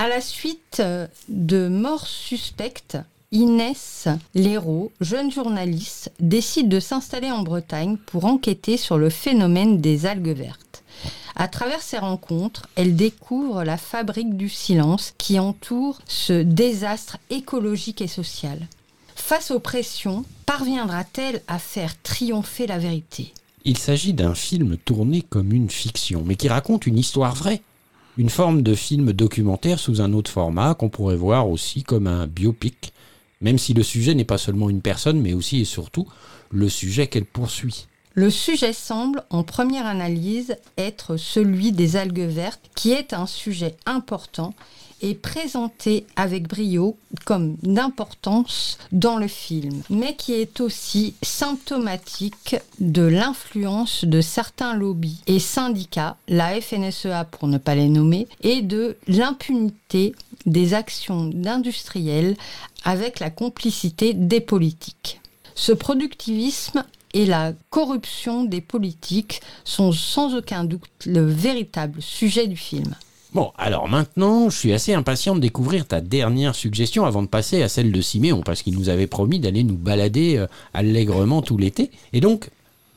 [0.01, 0.81] À la suite
[1.27, 2.97] de Mort suspecte,
[3.33, 10.05] Inès Léraud, jeune journaliste, décide de s'installer en Bretagne pour enquêter sur le phénomène des
[10.05, 10.83] algues vertes.
[11.35, 17.99] À travers ces rencontres, elle découvre la fabrique du silence qui entoure ce désastre écologique
[17.99, 18.69] et social.
[19.17, 23.33] Face aux pressions, parviendra-t-elle à faire triompher la vérité?
[23.65, 27.61] Il s'agit d'un film tourné comme une fiction, mais qui raconte une histoire vraie.
[28.19, 32.27] Une forme de film documentaire sous un autre format qu'on pourrait voir aussi comme un
[32.27, 32.91] biopic,
[33.39, 36.05] même si le sujet n'est pas seulement une personne, mais aussi et surtout
[36.51, 37.87] le sujet qu'elle poursuit.
[38.15, 43.77] Le sujet semble, en première analyse, être celui des algues vertes, qui est un sujet
[43.85, 44.53] important
[45.01, 53.03] et présenté avec brio comme d'importance dans le film, mais qui est aussi symptomatique de
[53.03, 58.97] l'influence de certains lobbies et syndicats, la FNSEA pour ne pas les nommer, et de
[59.07, 60.13] l'impunité
[60.45, 62.35] des actions d'industriels
[62.83, 65.19] avec la complicité des politiques.
[65.55, 66.83] Ce productivisme
[67.13, 72.95] et la corruption des politiques sont sans aucun doute le véritable sujet du film.
[73.31, 77.61] Bon, alors maintenant, je suis assez impatient de découvrir ta dernière suggestion avant de passer
[77.61, 81.55] à celle de Siméon, parce qu'il nous avait promis d'aller nous balader euh, allègrement tout
[81.55, 81.91] l'été.
[82.11, 82.49] Et donc,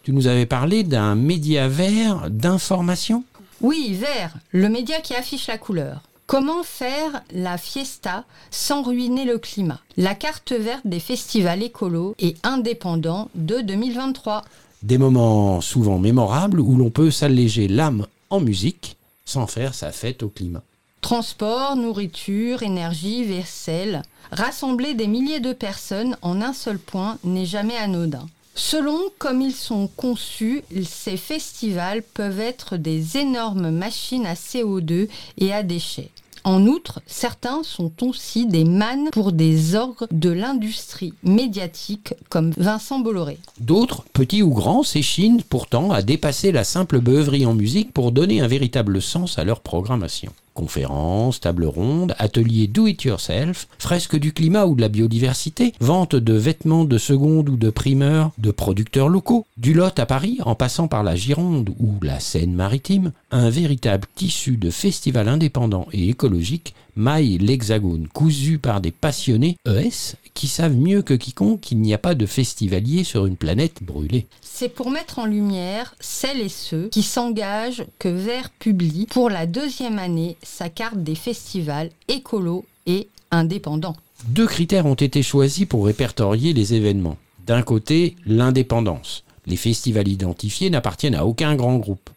[0.03, 3.25] tu nous avais parlé d'un média vert d'information?
[3.61, 6.01] Oui, vert, le média qui affiche la couleur.
[6.27, 9.81] Comment faire la fiesta sans ruiner le climat?
[9.99, 14.43] La carte verte des festivals écolos et indépendants de 2023.
[14.83, 20.23] Des moments souvent mémorables où l'on peut s'alléger l'âme en musique sans faire sa fête
[20.23, 20.63] au climat.
[21.01, 24.03] Transport, nourriture, énergie, vaisselle.
[24.31, 28.29] Rassembler des milliers de personnes en un seul point n'est jamais anodin.
[28.55, 35.09] Selon comme ils sont conçus, ces festivals peuvent être des énormes machines à CO2
[35.39, 36.11] et à déchets.
[36.45, 42.99] En outre, certains sont aussi des mannes pour des orgues de l'industrie médiatique comme Vincent
[42.99, 43.39] Bolloré.
[43.61, 48.41] D'autres, petits ou grands, s'échinent pourtant à dépasser la simple beuverie en musique pour donner
[48.41, 50.33] un véritable sens à leur programmation.
[50.55, 56.85] Conférences, tables rondes, ateliers do-it-yourself, fresques du climat ou de la biodiversité, vente de vêtements
[56.85, 61.03] de seconde ou de primeur de producteurs locaux, du Lot à Paris en passant par
[61.03, 68.09] la Gironde ou la Seine-Maritime, un véritable tissu de festivals indépendants et écologiques maille l'hexagone
[68.09, 72.27] cousu par des passionnés ES qui savent mieux que quiconque qu'il n'y a pas de
[72.27, 74.27] festivalier sur une planète brûlée.
[74.41, 79.47] C'est pour mettre en lumière celles et ceux qui s'engagent que Vert publie pour la
[79.47, 83.97] deuxième année sa carte des festivals écolos et indépendants.
[84.29, 87.17] Deux critères ont été choisis pour répertorier les événements.
[87.47, 89.25] D'un côté, l'indépendance.
[89.47, 92.11] Les festivals identifiés n'appartiennent à aucun grand groupe.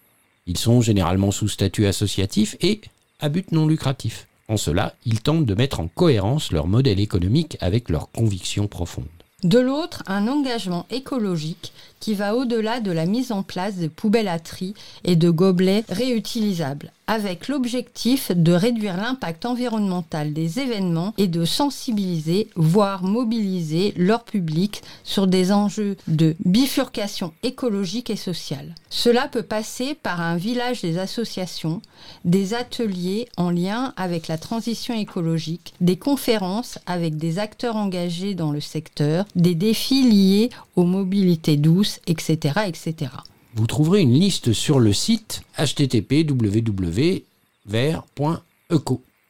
[0.46, 2.82] Ils sont généralement sous statut associatif et
[3.20, 4.28] à but non lucratif.
[4.48, 9.06] En cela, ils tentent de mettre en cohérence leur modèle économique avec leurs convictions profondes.
[9.44, 14.28] De l'autre, un engagement écologique qui va au-delà de la mise en place de poubelles
[14.28, 14.74] à tri
[15.04, 22.50] et de gobelets réutilisables, avec l'objectif de réduire l'impact environnemental des événements et de sensibiliser,
[22.56, 28.76] voire mobiliser leur public sur des enjeux de bifurcation écologique et sociale.
[28.90, 31.82] Cela peut passer par un village des associations,
[32.24, 38.52] des ateliers en lien avec la transition écologique, des conférences avec des acteurs engagés dans
[38.52, 42.62] le secteur, des défis liés aux mobilités douces, etc.
[42.68, 43.12] etc.
[43.56, 47.24] Vous trouverez une liste sur le site http www.vert.eco.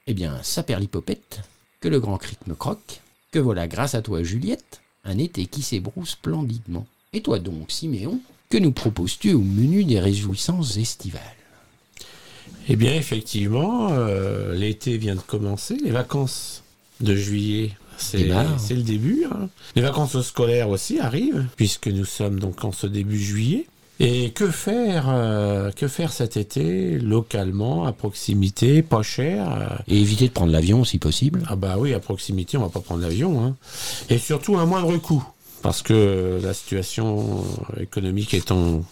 [0.08, 1.42] Eh bien, ça perd l'hypopète,
[1.80, 3.02] que le grand cric me croque,
[3.32, 6.86] que voilà, grâce à toi Juliette, un été qui s'ébroue splendidement.
[7.14, 8.20] Et toi donc, Siméon,
[8.50, 11.22] que nous proposes-tu au menu des réjouissances estivales?
[12.68, 16.64] Eh bien, effectivement, euh, l'été vient de commencer, les vacances
[17.00, 17.72] de juillet.
[17.98, 18.60] C'est Démarre.
[18.60, 19.26] c'est le début.
[19.32, 19.50] hein.
[19.76, 23.68] Les vacances scolaires aussi arrivent, puisque nous sommes donc en ce début juillet.
[24.00, 30.00] Et que faire, euh, que faire cet été, localement, à proximité, pas cher euh, Et
[30.02, 31.44] éviter de prendre l'avion si possible.
[31.48, 33.44] Ah bah oui, à proximité, on va pas prendre l'avion.
[33.46, 33.56] hein.
[34.10, 35.24] Et surtout un moindre coût,
[35.62, 37.44] parce que la situation
[37.80, 38.84] économique étant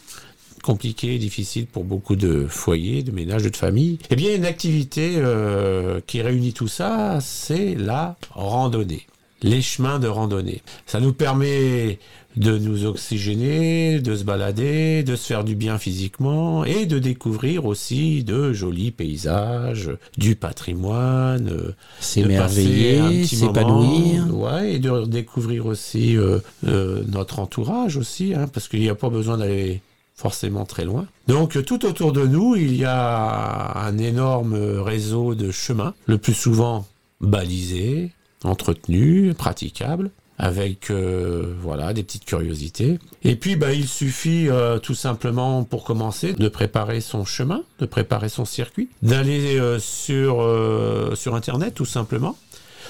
[0.64, 3.99] compliquée, difficile pour beaucoup de foyers, de ménages, de familles.
[4.10, 9.06] Eh bien, une activité euh, qui réunit tout ça, c'est la randonnée.
[9.41, 10.62] Les chemins de randonnée.
[10.86, 11.99] Ça nous permet
[12.36, 17.65] de nous oxygéner, de se balader, de se faire du bien physiquement et de découvrir
[17.65, 24.36] aussi de jolis paysages, du patrimoine, euh, S'émerveiller, s'épanouir.
[24.36, 28.95] Ouais, et de découvrir aussi euh, euh, notre entourage aussi, hein, parce qu'il n'y a
[28.95, 29.81] pas besoin d'aller
[30.15, 31.07] forcément très loin.
[31.27, 36.34] Donc tout autour de nous, il y a un énorme réseau de chemins, le plus
[36.34, 36.86] souvent
[37.21, 38.11] balisés,
[38.43, 42.99] entretenus, praticables avec euh, voilà des petites curiosités.
[43.23, 47.86] Et puis bah, il suffit euh, tout simplement pour commencer de préparer son chemin, de
[47.86, 52.38] préparer son circuit, d'aller euh, sur euh, sur internet tout simplement,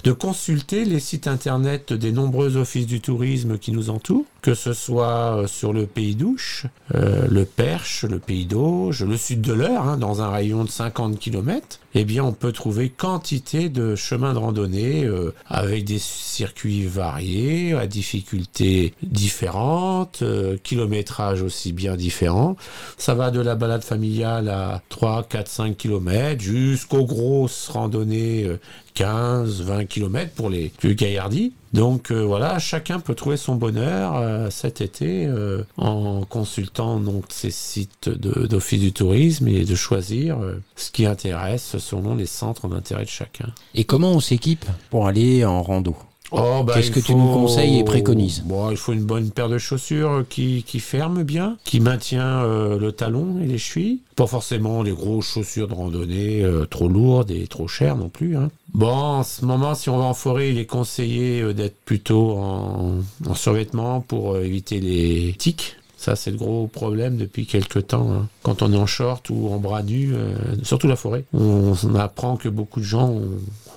[0.03, 4.73] de consulter les sites internet des nombreux offices du tourisme qui nous entourent, que ce
[4.73, 9.53] soit euh, sur le Pays d'Ouche, euh, le Perche, le Pays d'Auge, le sud de
[9.53, 13.95] l'Eure, hein, dans un rayon de 50 km, eh bien on peut trouver quantité de
[13.95, 21.95] chemins de randonnée euh, avec des circuits variés, à difficultés différentes, euh, kilométrage aussi bien
[21.95, 22.57] différents.
[22.97, 28.59] Ça va de la balade familiale à 3, 4, 5 km jusqu'aux grosses randonnées euh,
[28.95, 31.53] 15, 20 km pour les plus gaillardis.
[31.73, 37.25] Donc euh, voilà, chacun peut trouver son bonheur euh, cet été euh, en consultant donc
[37.29, 40.37] ces sites d'office du tourisme et de choisir
[40.75, 43.47] ce qui intéresse selon les centres d'intérêt de chacun.
[43.73, 45.95] Et comment on s'équipe pour aller en rando?
[46.35, 48.41] Oh, bah, Qu'est-ce que tu nous conseilles et préconises?
[48.45, 52.79] Bon, il faut une bonne paire de chaussures qui, qui ferme bien, qui maintient euh,
[52.79, 53.99] le talon et les chevilles.
[54.15, 58.35] Pas forcément les grosses chaussures de randonnée euh, trop lourdes et trop chères non plus.
[58.35, 58.49] hein.
[58.73, 62.31] Bon, en ce moment, si on va en forêt, il est conseillé euh, d'être plutôt
[62.31, 62.93] en,
[63.27, 65.75] en survêtement pour éviter les tiques.
[65.97, 68.11] Ça, c'est le gros problème depuis quelques temps.
[68.11, 68.27] hein.
[68.41, 70.13] Quand on est en short ou en bras nus,
[70.61, 73.29] surtout la forêt, on, on apprend que beaucoup de gens ont-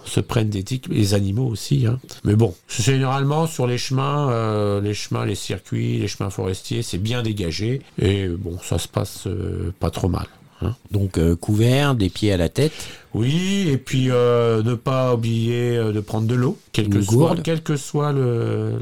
[0.07, 1.87] se prennent des tiques, les animaux aussi.
[1.87, 1.99] hein.
[2.25, 6.99] Mais bon, généralement sur les chemins, euh, les chemins, les circuits, les chemins forestiers, c'est
[6.99, 10.27] bien dégagé et bon, ça se passe euh, pas trop mal.
[10.63, 10.75] hein.
[10.91, 12.73] Donc euh, couvert, des pieds à la tête.
[13.15, 17.37] Oui, et puis euh, ne pas oublier euh, de prendre de l'eau, quel, que soit-
[17.43, 18.75] quel que soit le,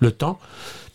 [0.00, 0.38] le temps.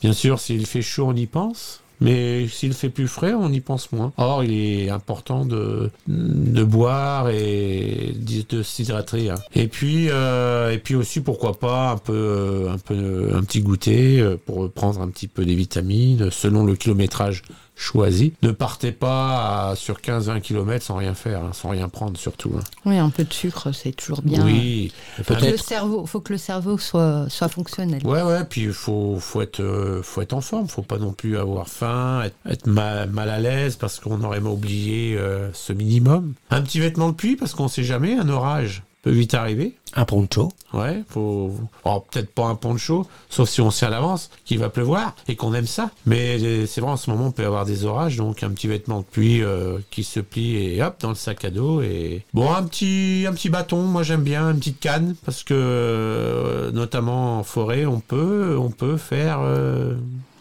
[0.02, 1.82] Bien sûr, s'il fait chaud, on y pense.
[2.02, 4.14] Mais s'il fait plus frais, on y pense moins.
[4.18, 8.14] Or, il est important de, de boire et
[8.50, 9.30] de s'hydrater.
[9.30, 9.36] hein.
[9.54, 13.62] Et puis, euh, et puis aussi, pourquoi pas un peu, euh, un peu, un petit
[13.62, 17.44] goûter euh, pour prendre un petit peu des vitamines selon le kilométrage
[17.76, 18.34] choisi.
[18.42, 22.52] Ne partez pas à- sur 15-20 km sans rien faire, hein, sans rien prendre surtout.
[22.58, 22.64] hein.
[22.86, 24.46] Oui, un peu de sucre, c'est toujours bien.
[24.46, 25.64] Oui, Faut que le peut-être.
[25.66, 28.02] cerveau, faut que le cerveau soit, soit fonctionnel.
[28.06, 31.12] Ouais, ouais, puis il faut, faut, être, euh, faut être en forme, faut pas non
[31.14, 35.74] plus avoir faim, être, être ma- mal à l'aise parce qu'on aurait oublié euh, ce
[35.74, 36.34] minimum.
[36.52, 39.76] Un petit vêtement de pluie parce qu'on sait jamais, un orage peut vite arriver.
[39.94, 40.52] Un poncho.
[40.74, 41.54] Ouais, faut.
[41.86, 45.36] oh, peut-être pas un poncho, sauf si on sait à l'avance qu'il va pleuvoir et
[45.36, 45.92] qu'on aime ça.
[46.08, 48.68] Mais euh, c'est vrai, en ce moment, on peut avoir des orages, donc un petit
[48.68, 51.82] vêtement de pluie euh, qui se plie et hop, dans le sac à dos.
[51.84, 55.54] Et bon, un petit, un petit bâton, moi j'aime bien, une petite canne, parce que
[55.54, 59.94] euh, notamment en forêt, on peut, on peut faire euh,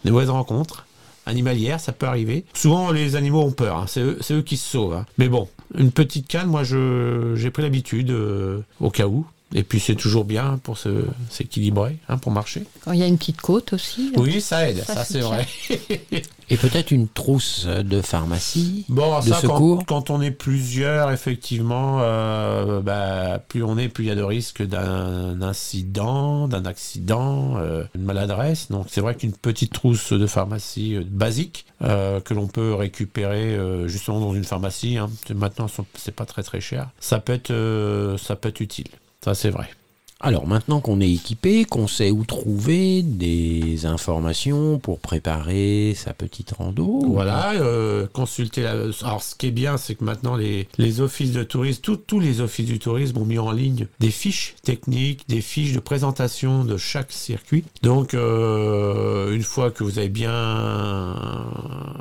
[0.03, 0.87] des mauvaises rencontres
[1.27, 2.45] animalières, ça peut arriver.
[2.53, 4.93] Souvent, les animaux ont peur, hein, c'est eux, eux qui se sauvent.
[4.93, 5.05] hein.
[5.17, 5.47] Mais bon,
[5.77, 9.25] une petite canne, moi, j'ai pris l'habitude euh, au cas où.
[9.57, 12.63] Et puis, c'est toujours bien pour se, s'équilibrer, hein, pour marcher.
[12.81, 14.11] Quand il y a une petite côte aussi.
[14.17, 15.47] Oui, ça aide, Ça ça, c'est vrai.
[16.49, 19.85] Et peut-être une trousse de pharmacie, Bon, de ça, quand, secours.
[19.87, 24.21] quand on est plusieurs, effectivement, euh, bah, plus on est, plus il y a de
[24.21, 28.69] risques d'un incident, d'un accident, euh, une maladresse.
[28.69, 33.55] Donc, c'est vrai qu'une petite trousse de pharmacie euh, basique euh, que l'on peut récupérer
[33.55, 36.89] euh, justement dans une pharmacie, hein, maintenant, c'est pas très très cher.
[36.99, 38.87] Ça peut être, euh, ça peut être utile.
[39.25, 39.67] Ça, c'est vrai.
[40.21, 46.51] Alors maintenant qu'on est équipé, qu'on sait où trouver des informations pour préparer sa petite
[46.51, 47.01] rando.
[47.05, 48.71] Voilà, euh, consulter la...
[49.03, 52.19] Alors, ce qui est bien, c'est que maintenant, les, les offices de tourisme, tout- tous
[52.21, 56.63] les offices du tourisme ont mis en ligne des fiches techniques, des fiches de présentation
[56.63, 57.65] de chaque circuit.
[57.83, 61.45] Donc, euh, une fois que vous avez bien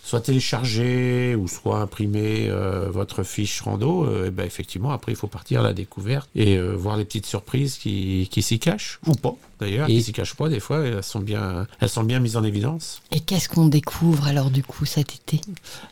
[0.04, 5.16] soit télécharger ou soit imprimer euh, votre fiche rando, euh, eh ben, effectivement, après, il
[5.16, 8.98] faut partir à la découverte et euh, voir les petites surprises qui, qui s'y cachent,
[9.06, 12.02] ou pas d'ailleurs, Et- qui s'y cachent pas, des fois, elles sont bien, elles sont
[12.04, 13.02] bien mises en évidence.
[13.12, 15.40] Et qu'est-ce qu'on découvre alors du coup cet été?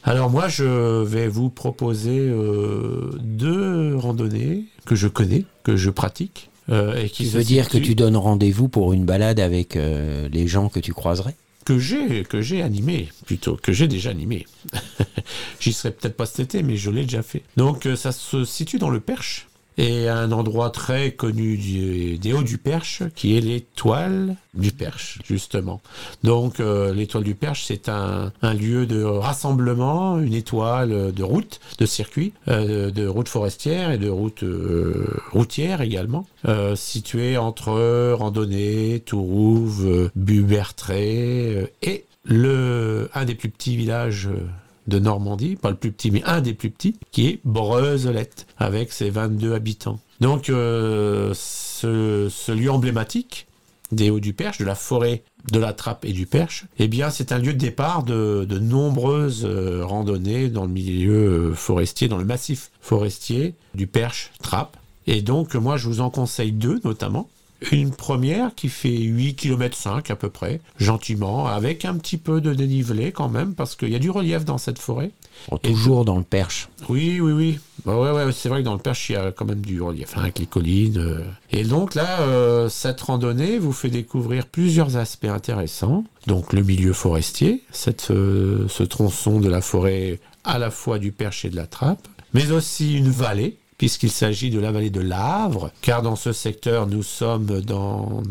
[0.05, 6.49] Alors moi, je vais vous proposer euh, deux randonnées que je connais, que je pratique.
[6.69, 10.47] euh, et qui veut dire que tu donnes rendez-vous pour une balade avec euh, les
[10.47, 11.35] gens que tu croiserais?
[11.65, 14.47] Que j'ai que j'ai animé plutôt que j'ai déjà animé.
[15.61, 17.43] J'y serai peut-être pas cet été, mais je l'ai déjà fait.
[17.57, 19.47] Donc ça se situe dans le Perche
[19.79, 25.81] et un endroit très connu des Hauts du Perche, qui est l'étoile du Perche justement.
[26.23, 31.61] Donc euh, l'étoile du Perche, c'est un, un lieu de rassemblement, une étoile de route,
[31.79, 38.13] de circuit, euh, de route forestière et de route euh, routière également, euh, situé entre
[38.13, 44.39] randonnée, Tourouve, Bubertré euh, et le un des plus petits villages euh,
[44.87, 48.93] de Normandie, pas le plus petit, mais un des plus petits, qui est Breuzelette, avec
[48.93, 50.01] ses 22 habitants.
[50.21, 53.47] Donc, euh, ce, lieu emblématique
[53.91, 57.11] des Hauts du Perche, de la forêt de la Trappe et du Perche, eh bien,
[57.11, 62.09] c'est un lieu de départ de, de nombreuses euh, randonnées dans le milieu euh, forestier,
[62.09, 64.77] dans le massif forestier du Perche-Trappe.
[65.07, 67.29] Et donc, moi, je vous en conseille deux, notamment.
[67.71, 72.41] Une première qui fait 8 km 5 à peu près, gentiment, avec un petit peu
[72.41, 75.11] de dénivelé quand même, parce qu'il y a du relief dans cette forêt.
[75.51, 76.69] Bon, Toujours dans le Perche.
[76.89, 77.59] Oui, oui, oui.
[77.87, 79.81] Bah ouais, ouais, c'est vrai que dans le Perche, il y a quand même du
[79.81, 80.99] relief, hein, avec les collines.
[80.99, 81.25] euh.
[81.51, 86.05] Et donc là, euh, cette randonnée vous fait découvrir plusieurs aspects intéressants.
[86.27, 91.13] Donc le milieu forestier, cette, euh, ce tronçon de la forêt à la fois du
[91.13, 95.01] Perche et de la Trappe, mais aussi une vallée puisqu'il s'agit de la vallée de
[95.01, 98.23] l'Avre, car dans ce secteur, nous sommes dans,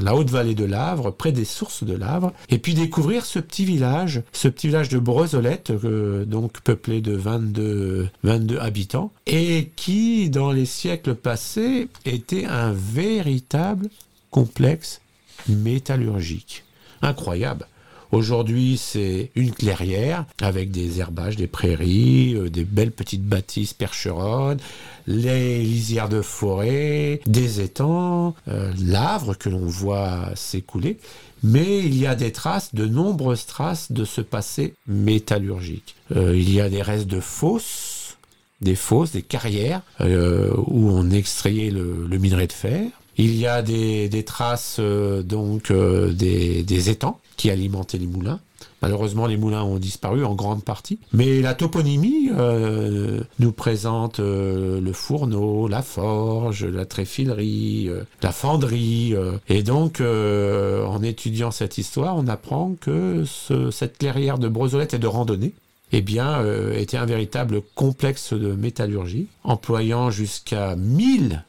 [0.00, 3.66] la, haute vallée de l'Avre, près des sources de l'Avre, et puis découvrir ce petit
[3.66, 10.30] village, ce petit village de Breuzelette, euh, donc peuplé de 22, 22 habitants, et qui,
[10.30, 13.90] dans les siècles passés, était un véritable
[14.30, 15.02] complexe
[15.46, 16.64] métallurgique.
[17.02, 17.66] Incroyable.
[18.12, 24.58] Aujourd'hui, c'est une clairière avec des herbages, des prairies, euh, des belles petites bâtisses percheronnes,
[25.06, 30.98] les lisières de forêt, des étangs, euh, l'Avre que l'on voit s'écouler.
[31.42, 35.94] Mais il y a des traces, de nombreuses traces de ce passé métallurgique.
[36.14, 38.16] Euh, il y a des restes de fosses,
[38.60, 42.90] des fosses, des carrières euh, où on extrayait le, minerai de fer.
[43.18, 48.40] Il y a des, traces donc des étangs qui alimentaient les moulins.
[48.82, 50.98] Malheureusement, les moulins ont disparu en grande partie.
[51.12, 58.32] Mais la toponymie euh, nous présente euh, le fourneau, la forge, la tréfilerie, euh, la
[58.32, 59.14] fenderie.
[59.48, 64.98] et donc, en étudiant cette histoire, on apprend que ce- cette clairière de Brozolette et
[64.98, 65.52] de randonnée
[65.92, 66.42] eh bien,
[66.74, 71.44] était un véritable complexe de métallurgie, employant jusqu'à 1000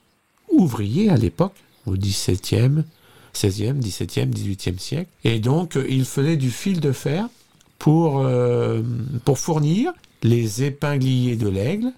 [0.51, 1.53] ouvriers à l'époque,
[1.85, 2.83] au XVIIe,
[3.45, 5.09] XVIe, XVIIe, XVIIIe siècle.
[5.23, 7.27] Et donc, euh, il fallait du fil de fer
[7.79, 8.81] pour, euh,
[9.25, 11.91] pour fournir les épingliers de l'aigle,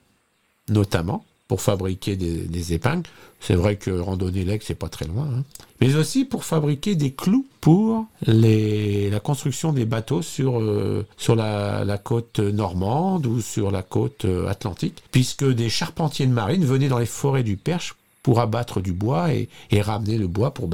[0.67, 3.09] notamment, pour fabriquer des, épingles.
[3.39, 5.27] C'est vrai que randonner l'aigle, c'est pas très loin.
[5.33, 5.43] hein.
[5.79, 11.97] Mais aussi pour fabriquer des clous pour la construction des bateaux sur, euh, sur la,
[12.03, 17.05] côte normande ou sur la côte atlantique, puisque des charpentiers de marine venaient dans les
[17.05, 20.69] forêts du Perche pour abattre du bois et, et ramener le bois pour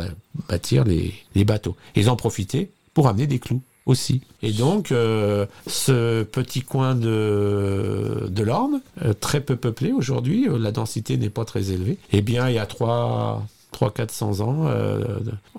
[0.49, 1.75] bâtir les, les bateaux.
[1.95, 4.21] Ils en profitaient pour amener des clous aussi.
[4.41, 10.57] Et donc, euh, ce petit coin de, de l'Orne, euh, très peu peuplé aujourd'hui, euh,
[10.57, 14.69] la densité n'est pas très élevée, eh bien, il y a 3 300-400 ans,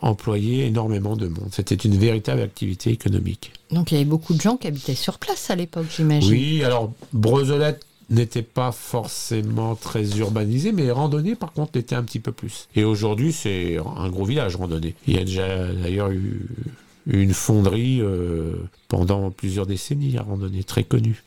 [0.01, 1.51] employait énormément de monde.
[1.53, 3.53] C'était une véritable activité économique.
[3.71, 6.31] Donc il y avait beaucoup de gens qui habitaient sur place à l'époque, j'imagine.
[6.31, 12.21] Oui, alors Breuzelette n'était pas forcément très urbanisé, mais randonnée par contre l'était un petit
[12.21, 12.69] peu plus.
[12.77, 14.95] Et aujourd'hui, c'est un gros village randonnée.
[15.07, 16.47] Il y a déjà d'ailleurs eu
[17.07, 18.55] une fonderie euh,
[18.89, 21.23] pendant plusieurs décennies à randonnée, très connue.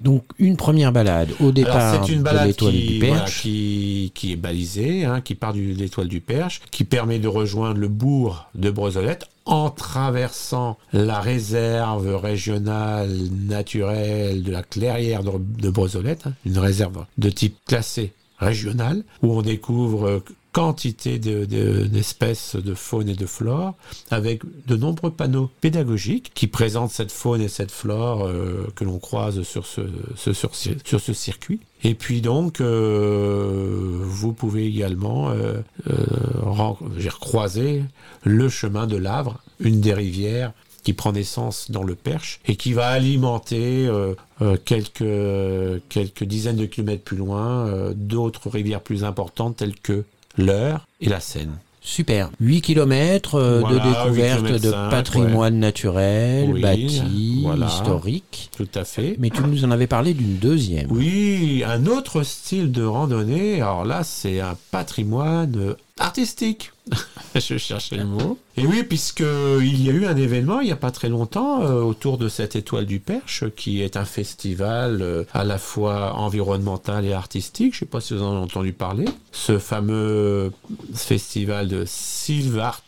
[0.00, 3.42] Donc une première balade au départ c'est une de balade l'étoile qui, du voilà, Perche.
[3.42, 7.78] qui, qui est balisée, hein, qui part de l'étoile du Perche, qui permet de rejoindre
[7.78, 15.70] le bourg de Brozolette en traversant la réserve régionale naturelle de la clairière de, de
[15.70, 20.22] Brozolette, hein, une réserve de type classé régional, où on découvre
[20.54, 23.74] quantité de- de- d'espèces de, faune et de flore,
[24.10, 28.98] avec de nombreux panneaux pédagogiques qui présentent cette faune et cette flore euh, que l'on
[29.00, 29.80] croise sur ce,
[30.16, 31.58] ce- sur, ce- circuit.
[31.82, 35.54] Et puis donc, euh, vous pouvez également euh,
[35.90, 37.82] euh, croiser
[38.22, 40.52] le chemin de l'Avre, une des rivières
[40.84, 46.56] qui prend naissance dans le Perche et qui va alimenter euh, euh, quelques, quelques dizaines
[46.56, 50.04] de kilomètres plus loin euh, d'autres rivières plus importantes telles que
[50.36, 51.52] l'Eure et la Seine.
[51.86, 52.30] Super.
[52.40, 57.66] 8 km de Voilà, découverte 8 de patrimoine naturel, Oui, bâti, voilà.
[57.66, 58.50] historique.
[58.56, 59.16] Tout à fait.
[59.18, 60.86] Mais tu nous en avais parlé d'une deuxième.
[60.90, 63.56] Oui, un autre style de randonnée.
[63.60, 66.72] Alors là, c'est un patrimoine artistique.
[67.34, 68.38] Je cherchais le mot.
[68.56, 71.62] Et oui, puisque il y a eu un événement il n'y a pas très longtemps
[71.62, 76.14] euh, autour de cette étoile du Perche, qui est un festival euh, à la fois
[76.14, 77.72] environnemental et artistique.
[77.72, 79.06] Je ne sais pas si vous en avez entendu parler.
[79.32, 80.52] Ce fameux
[80.94, 82.82] festival de Silvart,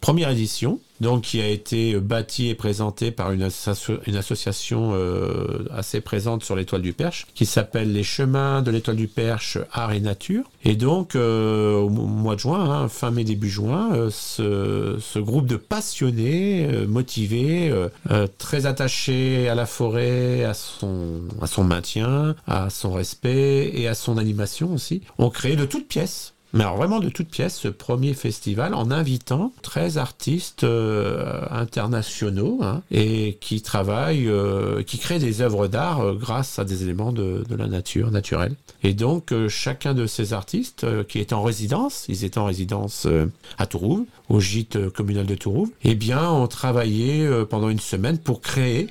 [0.00, 5.66] première édition, donc qui a été bâti et présenté par une, asso- une association euh,
[5.70, 9.92] assez présente sur l'étoile du Perche, qui s'appelle les Chemins de l'étoile du Perche Art
[9.92, 10.44] et Nature.
[10.64, 15.46] Et donc euh, au mois de juin, hein, fin mai début juin, euh, ce, groupe
[15.46, 22.68] de passionnés, euh, motivés, euh, euh, très attachés à la forêt, à son maintien, à
[22.70, 27.00] son respect et à son animation aussi, ont créé de toutes pièces mais alors vraiment
[27.00, 33.62] de toutes pièces, ce premier festival en invitant 13 artistes euh, internationaux hein, et qui
[33.62, 37.66] travaillent, euh, qui créent des œuvres d'art euh, grâce à des éléments de, de la
[37.66, 38.54] nature, naturelle.
[38.82, 42.46] Et donc euh, chacun de ces artistes euh, qui est en résidence, ils étaient en
[42.46, 43.26] résidence euh,
[43.58, 48.40] à Tourouve, au gîte communal de Tourouve, eh bien ont travaillé pendant une semaine pour
[48.40, 48.88] créer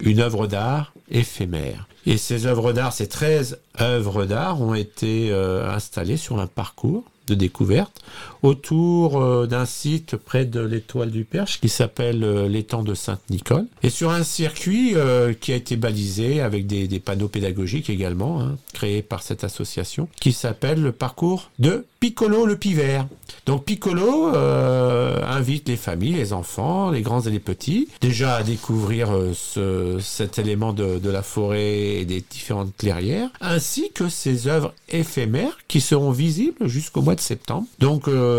[0.00, 1.86] une œuvre d'art éphémère.
[2.06, 7.04] Et ces œuvres d'art, ces 13 œuvres d'art ont été euh, installées sur un parcours
[7.28, 8.02] de découverte
[8.42, 13.66] autour euh, d'un site près de l'étoile du Perche qui s'appelle euh, l'étang de Sainte-Nicole
[13.82, 18.40] et sur un circuit euh, qui a été balisé avec des, des panneaux pédagogiques également
[18.40, 23.06] hein, créés par cette association qui s'appelle le parcours de Piccolo le Pivert.
[23.46, 28.42] Donc Piccolo euh, invite les familles, les enfants, les grands et les petits, déjà à
[28.42, 34.48] découvrir ce- cet élément de, de la forêt et des différentes clairières, ainsi que ses
[34.48, 37.66] œuvres éphémères qui seront visibles jusqu'au mois de septembre.
[37.78, 38.31] Donc euh,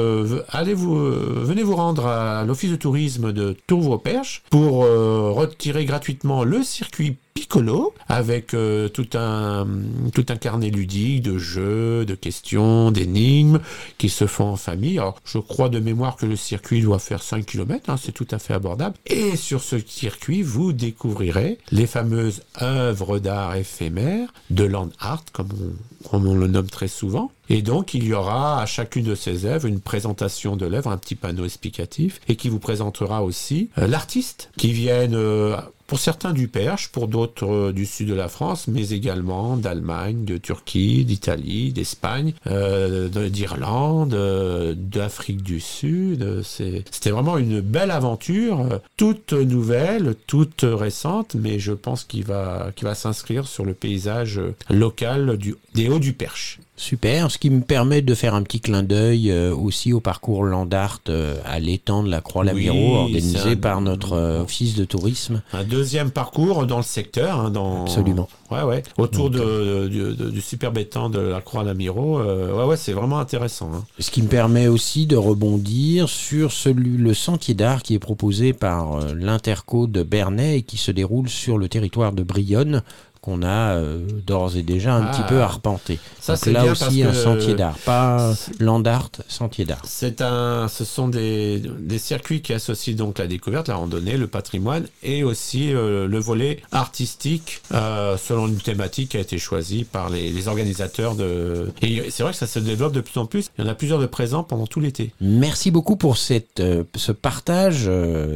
[0.50, 5.86] allez vous, euh, venez vous rendre à l'office de tourisme de Tourvaux-Perche pour euh, retirer
[5.86, 9.68] gratuitement le circuit Piccolo avec euh, tout un
[10.14, 13.60] tout un carnet ludique de jeux, de questions, d'énigmes
[13.98, 15.00] qui se font en famille.
[15.00, 18.40] Alors, je crois de mémoire que le circuit doit faire 5 km, c'est tout à
[18.40, 18.96] fait abordable.
[19.06, 25.50] Et sur ce circuit, vous découvrirez les fameuses œuvres d'art éphémères de land art, comme
[25.60, 27.32] on, comme on le nomme très souvent.
[27.50, 30.98] Et donc, il y aura à chacune de ces œuvres une présentation de l'œuvre, un
[30.98, 35.58] petit panneau explicatif, et qui vous présentera aussi euh, l'artiste qui viennent euh,
[35.94, 40.26] pour certains du Perche, pour d'autres euh, du sud de la France, mais également d'Allemagne,
[40.26, 46.42] de Turquie, d'Italie, d'Espagne, euh, de- d'Irlande, euh, d'Afrique du Sud.
[46.42, 53.46] C'était vraiment une belle aventure, toute nouvelle, toute récente, mais je pense qu'il va, s'inscrire
[53.46, 54.42] sur le paysage
[54.72, 55.38] local
[55.76, 56.58] des Hauts du Perche.
[56.84, 60.44] Super, ce qui me permet de faire un petit clin d'œil euh, aussi au parcours
[60.44, 64.84] Landart euh, à l'étang de la Croix-Lamiro, Oui, organisé un- par notre euh, office de
[64.84, 65.42] tourisme.
[65.54, 68.28] Un deuxième parcours dans le secteur, hein, dans Absolument.
[68.52, 72.22] Ouais, ouais, autour de, du, de- du superbe étang de la Croix-Lamiro.
[72.22, 73.72] ouais, ouais, c'est vraiment intéressant.
[73.74, 73.86] hein.
[73.98, 78.52] Ce qui me permet aussi de rebondir sur celui, le sentier d'art qui est proposé
[78.52, 82.84] par l'Interco de Bernay et qui se déroule sur le territoire de Brionne
[83.24, 85.12] qu'on a euh, d'ores et déjà un Ah.
[85.12, 85.98] petit peu arpenté.
[86.20, 89.82] Ça, Donc c'est là aussi un sentier d'art, pas Landart, sentier d'art.
[89.86, 94.28] C'est un, ce sont des, des circuits qui associent donc la découverte, la randonnée, le
[94.28, 99.86] patrimoine et aussi euh, le volet artistique euh, selon une thématique qui a été choisie
[99.86, 101.72] par les, les organisateurs de.
[101.82, 103.50] Et c'est vrai que ça se développe de plus en plus.
[103.58, 105.14] Il y en a plusieurs de présents pendant tout l'été.
[105.22, 106.62] Merci beaucoup pour cette,
[106.96, 107.90] ce partage,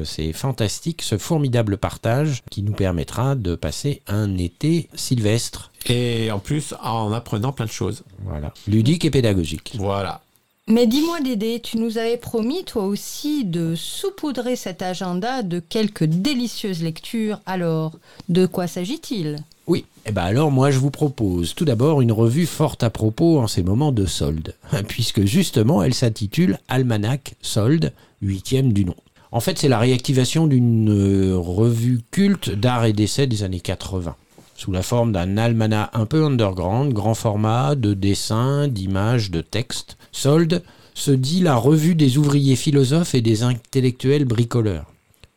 [0.05, 5.71] c'est fantastique, ce formidable partage qui nous permettra de passer un été sylvestre.
[5.87, 8.03] Et en plus, en apprenant plein de choses.
[8.25, 8.53] Voilà.
[8.67, 9.73] Ludique et pédagogique.
[9.77, 10.21] Voilà.
[10.69, 16.03] Mais dis-moi Dédé, tu nous avais promis toi aussi de saupoudrer cet agenda de quelques
[16.03, 17.39] délicieuses lectures.
[17.45, 17.93] Alors,
[18.27, 19.37] de quoi s'agit-il?
[19.67, 23.39] Oui, et ben alors moi je vous propose tout d'abord une revue forte à propos
[23.39, 24.55] en ces moments de solde,
[24.87, 28.95] puisque justement elle s'intitule Almanach Solde, huitième du nom.
[29.31, 34.15] En fait c'est la réactivation d'une euh, revue culte d'art et d'essai des années 80,
[34.57, 39.97] sous la forme d'un almanach un peu underground, grand format, de dessins, d'images, de textes.
[40.11, 40.63] Solde
[40.95, 44.91] se dit la revue des ouvriers philosophes et des intellectuels bricoleurs.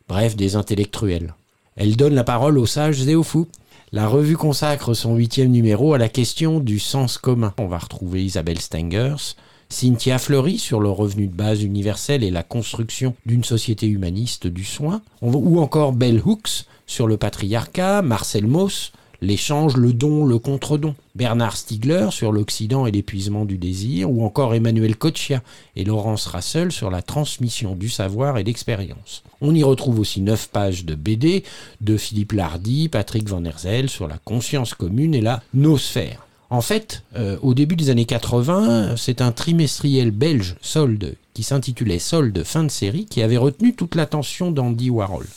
[0.09, 1.35] Bref, des intellectuels.
[1.75, 3.47] Elle donne la parole aux sages et aux fous.
[3.91, 7.53] La revue consacre son huitième numéro à la question du sens commun.
[7.59, 9.35] On va retrouver Isabelle Stengers,
[9.69, 14.65] Cynthia Fleury sur le revenu de base universel et la construction d'une société humaniste du
[14.65, 18.91] soin, ou encore Bell Hooks sur le patriarcat, Marcel Mauss
[19.21, 20.95] l'échange, le don, le contre-don.
[21.15, 25.43] Bernard Stiegler sur l'Occident et l'épuisement du désir, ou encore Emmanuel Kochia
[25.75, 29.23] et Laurence Rassel sur la transmission du savoir et d'expérience.
[29.41, 31.43] On y retrouve aussi neuf pages de BD
[31.81, 36.25] de Philippe Lardy, Patrick Van Herzel sur la conscience commune et la nosphère.
[36.49, 41.99] En fait, euh, au début des années 80, c'est un trimestriel belge, Solde, qui s'intitulait
[41.99, 45.27] Solde fin de série, qui avait retenu toute l'attention d'Andy Warhol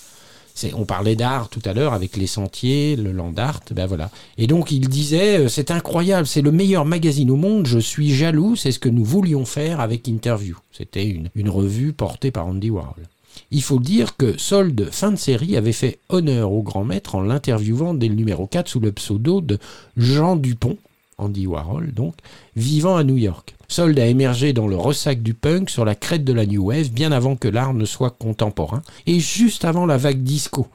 [0.74, 4.10] on parlait d'art tout à l'heure avec les sentiers, le land art, ben voilà.
[4.38, 8.14] Et donc il disait, euh, c'est incroyable, c'est le meilleur magazine au monde, je suis
[8.14, 10.56] jaloux, c'est ce que nous voulions faire avec Interview.
[10.72, 13.04] C'était une, une revue portée par Andy Warhol.
[13.50, 17.22] Il faut dire que Solde, fin de série, avait fait honneur au grand maître en
[17.22, 19.58] l'interviewant dès le numéro 4 sous le pseudo de
[19.96, 20.78] Jean Dupont,
[21.18, 22.14] Andy Warhol donc,
[22.56, 23.54] vivant à New York.
[23.68, 26.90] Sold a émergé dans le ressac du punk sur la crête de la New Wave
[26.90, 30.68] bien avant que l'art ne soit contemporain et juste avant la vague disco.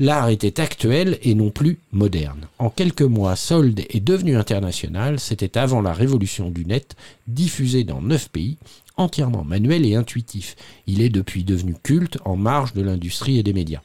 [0.00, 2.46] L'art était actuel et non plus moderne.
[2.60, 6.94] En quelques mois, Sold est devenu international, c'était avant la révolution du net,
[7.26, 8.58] diffusé dans neuf pays,
[8.96, 10.54] entièrement manuel et intuitif.
[10.86, 13.80] Il est depuis devenu culte en marge de l'industrie et des médias.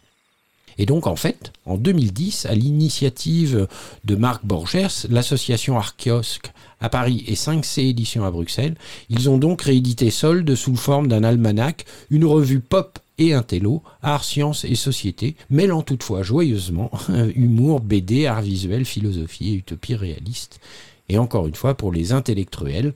[0.77, 3.67] Et donc, en fait, en 2010, à l'initiative
[4.03, 6.51] de Marc Borgers, l'association Archiosque
[6.81, 8.75] à Paris et 5C éditions à Bruxelles,
[9.09, 14.23] ils ont donc réédité Solde sous forme d'un almanach, une revue pop et intello, art,
[14.23, 16.91] sciences et société, mêlant toutefois joyeusement
[17.35, 20.59] humour, BD, art visuel, philosophie et utopie réaliste.
[21.09, 22.93] Et encore une fois, pour les intellectuels,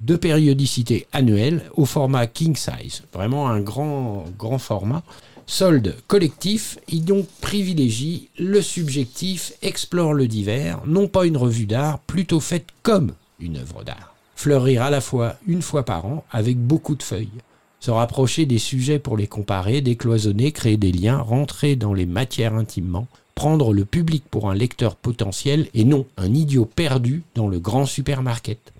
[0.00, 3.02] de périodicité annuelle au format king size.
[3.12, 5.02] Vraiment un grand, grand format.
[5.50, 11.98] Solde collectif, il donc privilégie le subjectif, explore le divers, non pas une revue d'art,
[11.98, 14.14] plutôt faite comme une œuvre d'art.
[14.36, 17.42] Fleurir à la fois une fois par an avec beaucoup de feuilles.
[17.80, 22.54] Se rapprocher des sujets pour les comparer, décloisonner, créer des liens, rentrer dans les matières
[22.54, 27.58] intimement, prendre le public pour un lecteur potentiel et non un idiot perdu dans le
[27.58, 28.72] grand supermarket.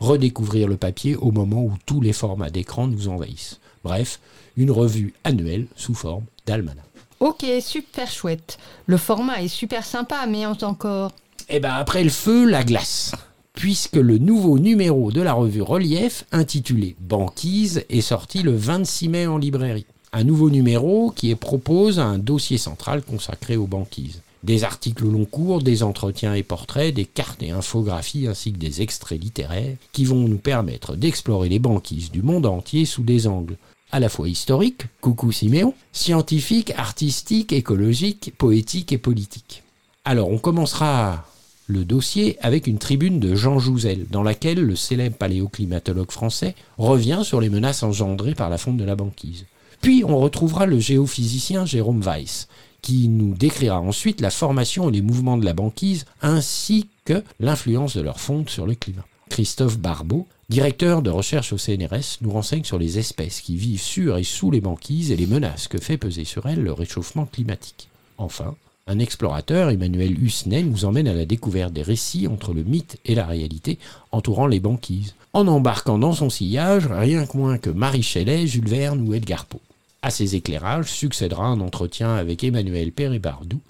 [0.00, 3.58] Redécouvrir le papier au moment où tous les formats d'écran nous envahissent.
[3.84, 4.20] Bref,
[4.60, 6.84] une revue annuelle sous forme d'almanach.
[7.18, 8.58] Ok, super chouette.
[8.86, 11.12] Le format est super sympa, mais encore.
[11.48, 13.12] Eh ben après le feu, la glace.
[13.54, 19.26] Puisque le nouveau numéro de la revue Relief, intitulé Banquise, est sorti le 26 mai
[19.26, 19.86] en librairie.
[20.12, 24.22] Un nouveau numéro qui propose un dossier central consacré aux banquises.
[24.42, 28.80] Des articles long cours, des entretiens et portraits, des cartes et infographies ainsi que des
[28.80, 33.56] extraits littéraires qui vont nous permettre d'explorer les banquises du monde entier sous des angles
[33.92, 39.62] à la fois historique, coucou Siméon, scientifique, artistique, écologique, poétique et politique.
[40.04, 41.24] Alors on commencera
[41.66, 47.20] le dossier avec une tribune de Jean Jouzel, dans laquelle le célèbre paléoclimatologue français revient
[47.22, 49.46] sur les menaces engendrées par la fonte de la banquise.
[49.80, 52.48] Puis on retrouvera le géophysicien Jérôme Weiss,
[52.82, 57.96] qui nous décrira ensuite la formation et les mouvements de la banquise, ainsi que l'influence
[57.96, 59.06] de leur fonte sur le climat.
[59.28, 64.18] Christophe Barbeau directeur de recherche au CNRS, nous renseigne sur les espèces qui vivent sur
[64.18, 67.88] et sous les banquises et les menaces que fait peser sur elles le réchauffement climatique.
[68.18, 68.56] Enfin,
[68.88, 73.14] un explorateur, Emmanuel Husnet, nous emmène à la découverte des récits entre le mythe et
[73.14, 73.78] la réalité
[74.10, 78.68] entourant les banquises, en embarquant dans son sillage rien que moins que Marie Shelley, Jules
[78.68, 79.60] Verne ou Edgar Poe.
[80.02, 83.60] À ces éclairages succédera un entretien avec Emmanuel Perret-Bardou,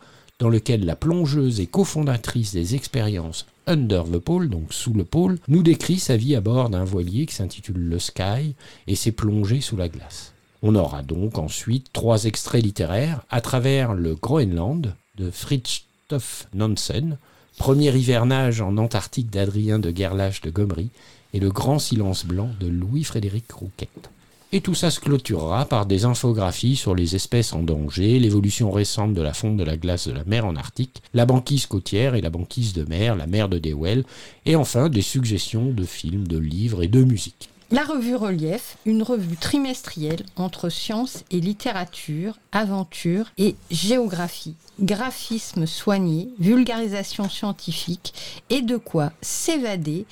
[0.41, 5.39] dans lequel la plongeuse et cofondatrice des expériences Under the Pole, donc sous le pôle,
[5.47, 8.57] nous décrit sa vie à bord d'un voilier qui s'intitule Le Sky
[8.89, 10.33] et ses plongées sous la glace.
[10.63, 17.17] On aura donc ensuite trois extraits littéraires à travers le Groenland de Fridtjof Nansen,
[17.59, 20.89] premier hivernage en Antarctique d'Adrien de Gerlache de Gomery
[21.33, 24.11] et le grand silence blanc de Louis-Frédéric Rouquette.
[24.53, 29.15] Et tout ça se clôturera par des infographies sur les espèces en danger, l'évolution récente
[29.15, 32.21] de la fonte de la glace de la mer en Arctique, la banquise côtière et
[32.21, 34.05] la banquise de mer, la mer de Dewell,
[34.47, 37.49] et enfin des suggestions de films, de livres et de musique.
[37.71, 44.57] La revue Relief, une revue trimestrielle entre sciences et littérature, aventure et géographie.
[44.81, 48.13] Graphisme soigné, vulgarisation scientifique
[48.51, 50.07] et de quoi s'évader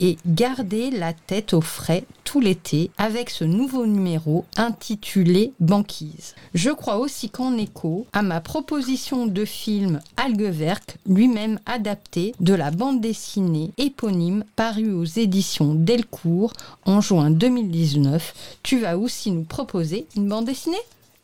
[0.00, 6.34] et garder la tête au frais tout l'été avec ce nouveau numéro intitulé Banquise.
[6.54, 12.70] Je crois aussi qu'en écho à ma proposition de film Algueverk, lui-même adapté de la
[12.70, 16.52] bande dessinée éponyme parue aux éditions Delcourt
[16.84, 20.76] en juin 2019, tu vas aussi nous proposer une bande dessinée?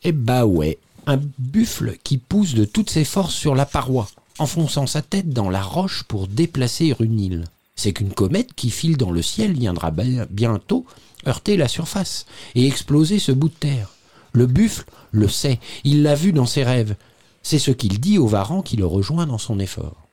[0.03, 0.77] Eh bah ouais,
[1.07, 4.07] un buffle qui pousse de toutes ses forces sur la paroi,
[4.39, 7.45] enfonçant sa tête dans la roche pour déplacer une île.
[7.75, 10.85] C'est qu'une comète qui file dans le ciel viendra bien- bientôt
[11.27, 12.25] heurter la surface
[12.55, 13.91] et exploser ce bout de terre.
[14.31, 16.95] Le buffle le sait, il l'a vu dans ses rêves.
[17.43, 20.07] C'est ce qu'il dit au varan qui le rejoint dans son effort.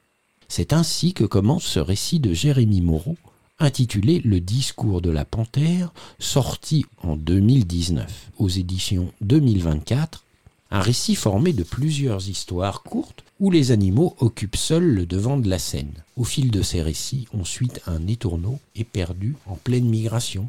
[0.48, 3.16] C'est ainsi que commence ce récit de Jérémie Moreau,
[3.58, 10.24] intitulé Le discours de la panthère, sorti en 2019 aux éditions 2024,
[10.70, 15.50] un récit formé de plusieurs histoires courtes où les animaux occupent seuls le devant de
[15.50, 15.92] la scène.
[16.16, 20.48] Au fil de ces récits, on suit un étourneau éperdu en pleine migration,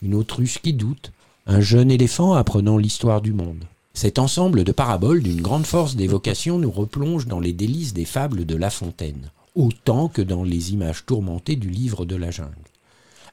[0.00, 1.10] une autruche qui doute,
[1.48, 3.64] un jeune éléphant apprenant l'histoire du monde.
[3.94, 8.46] Cet ensemble de paraboles d'une grande force d'évocation nous replonge dans les délices des fables
[8.46, 12.54] de La Fontaine, autant que dans les images tourmentées du livre de la jungle.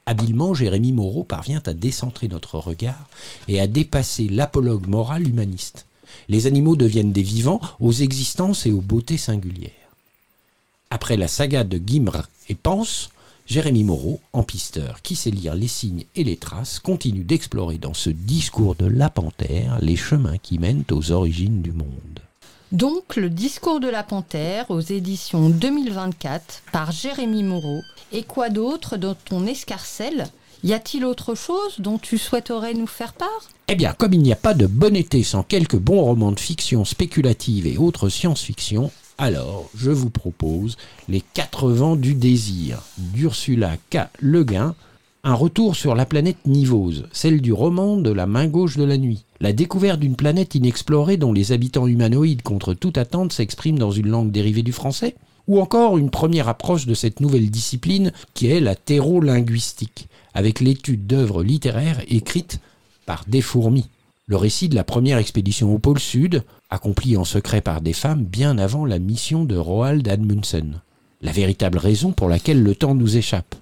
[0.08, 3.08] Habilement, Jérémie Moreau parvient à décentrer notre regard
[3.48, 5.87] et à dépasser l'apologue moral humaniste.
[6.30, 9.72] Les animaux deviennent des vivants aux existences et aux beautés singulières.
[10.90, 13.10] Après la saga de Guimre et Pense,
[13.46, 17.94] Jérémie Moreau, en pisteur, qui sait lire les signes et les traces, continue d'explorer dans
[17.94, 22.20] ce discours de la panthère les chemins qui mènent aux origines du monde.
[22.74, 27.82] Donc, le discours de la panthère aux éditions 2024 par Jérémy Moreau.
[28.12, 30.28] Et quoi d'autre dans ton escarcelle
[30.64, 33.50] Y a-t-il autre chose dont tu souhaiterais nous faire part?
[33.68, 36.40] Eh bien, comme il n'y a pas de bon été sans quelques bons romans de
[36.40, 40.78] fiction spéculative et autres science-fiction, alors je vous propose
[41.10, 44.10] Les Quatre Vents du Désir d'Ursula K.
[44.20, 44.74] Le Guin,
[45.24, 48.98] un retour sur la planète Nivose, celle du roman de la main gauche de la
[48.98, 49.26] nuit.
[49.40, 54.08] La découverte d'une planète inexplorée dont les habitants humanoïdes contre toute attente s'expriment dans une
[54.08, 55.16] langue dérivée du français?
[55.48, 60.07] Ou encore une première approche de cette nouvelle discipline qui est la thérolinguistique,
[60.38, 62.60] avec l'étude d'œuvres littéraires écrites
[63.08, 63.90] par des fourmis.
[64.28, 68.24] Le récit de la première expédition au pôle Sud, accomplie en secret par des femmes
[68.24, 70.82] bien avant la mission de Roald Amundsen.
[71.24, 73.56] La véritable raison pour laquelle le temps nous échappe.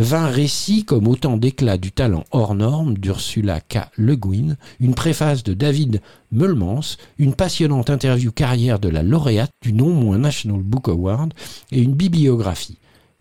[0.00, 3.78] Vingt récits comme autant d'éclats du talent hors norme d'Ursula K.
[3.94, 6.00] Le Guin, une préface de David
[6.32, 11.34] Meulmans, une passionnante interview carrière de la lauréate du non moins National Book Award
[11.70, 12.78] et une bibliographie.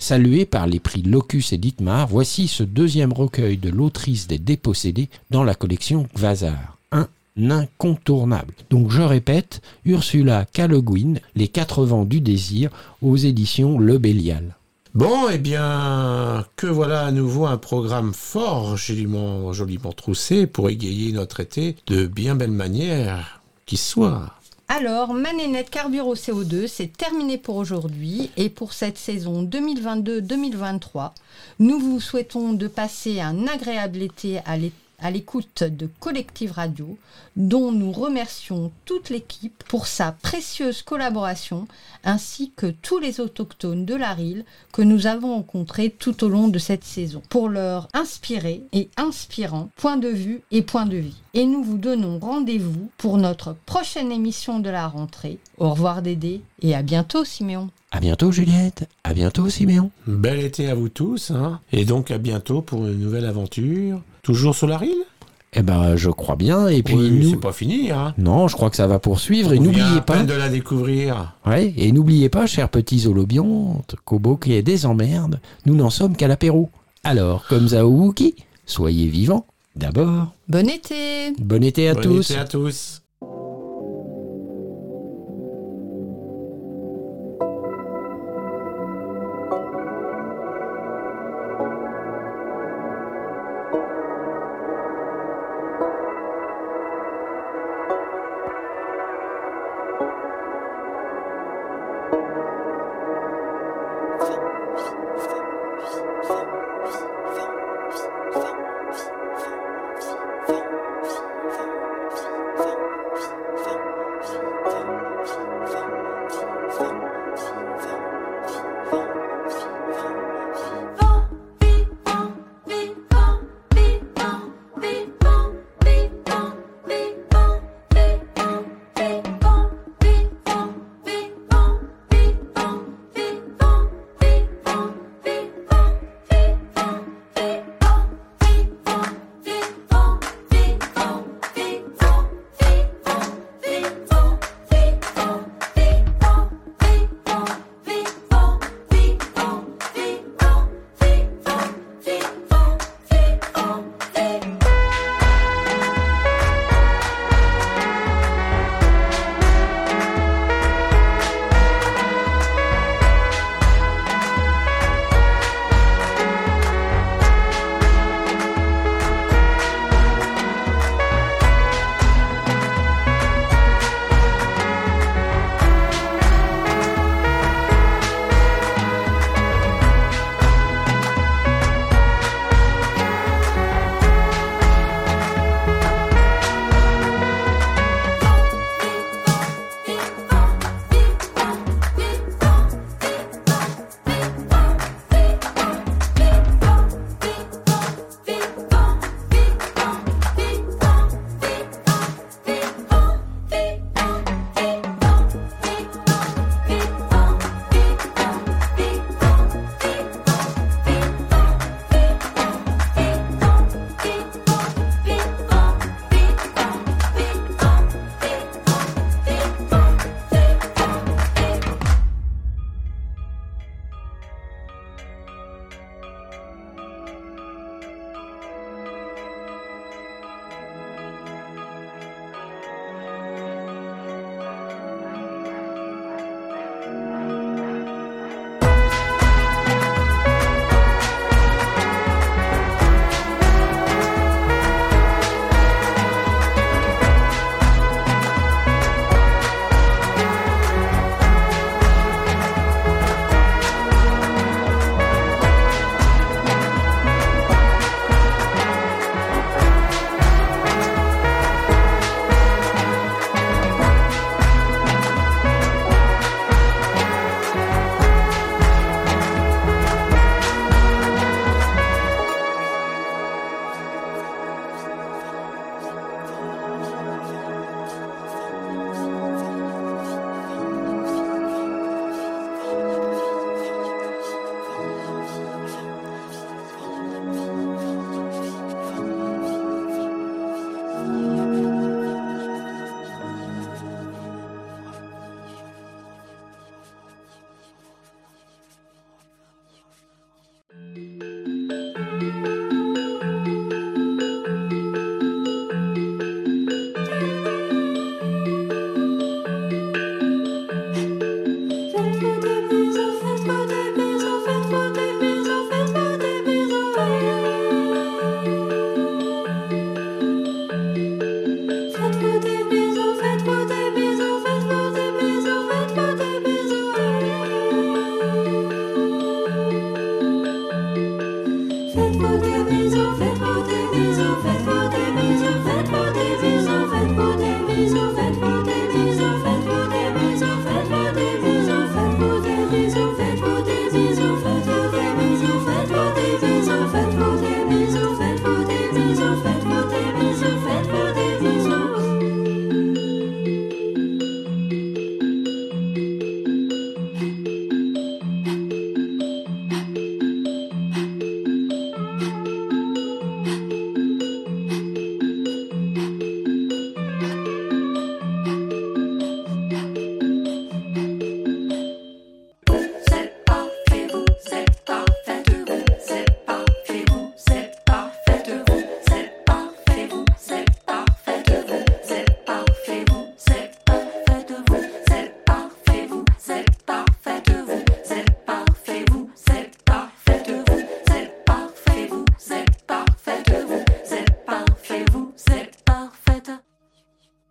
[0.07, 5.10] Saluée par les prix Locus et Dietmar, voici ce deuxième recueil de l'autrice des Dépossédés
[5.32, 6.77] dans la collection Gvazar.
[6.91, 7.07] Un
[7.49, 8.53] incontournable.
[8.69, 10.68] Donc je répète, Ursula K.
[10.69, 12.69] Le Guin, Les quatre vents du désir,
[13.02, 14.56] aux éditions Le Bélial.
[14.94, 21.14] Bon, eh bien, que voilà à nouveau un programme fort, joliment, joliment troussé pour égayer
[21.14, 24.36] notre été de bien belle manière qui soit.
[24.67, 31.11] Alors, Manénette Carbure au CO2, c'est terminé pour aujourd'hui et pour cette saison 2022-2023.
[31.59, 36.97] Nous vous souhaitons de passer un agréable été à l'é- à l'écoute de Collective Radio,
[37.35, 41.67] dont nous remercions toute l'équipe pour sa précieuse collaboration,
[42.03, 46.47] ainsi que tous les autochtones de la RIL que nous avons rencontrés tout au long
[46.47, 51.15] de cette saison, pour leur inspirer et inspirant point de vue et point de vie.
[51.34, 55.38] Et nous vous donnons rendez-vous pour notre prochaine émission de la rentrée.
[55.57, 57.69] Au revoir Dédé et à bientôt Siméon.
[57.91, 59.91] À bientôt Juliette, à bientôt Siméon.
[60.07, 64.01] Bel été à vous tous, hein, et donc à bientôt pour une nouvelle aventure.
[64.26, 65.03] Toujours sur la rille?
[65.53, 67.30] Eh ben je crois bien, et puis Oui, nous...
[67.30, 68.15] c'est pas fini, hein.
[68.18, 70.15] Non, je crois que ça va poursuivre, et n'oubliez pas...
[70.15, 71.35] peine de la découvrir.
[71.45, 75.76] Ouais, et n'oubliez pas, chers petits holobiontes, qu'au beau qu'il y ait des emmerdes, nous
[75.76, 76.72] n'en sommes qu'à l'apéro.
[77.03, 78.34] Alors, comme Zaouki,
[78.65, 79.45] soyez vivants,
[79.76, 80.34] d'abord.
[80.49, 82.31] Bon été Bon été à Bon tous.
[82.31, 83.03] été à tous.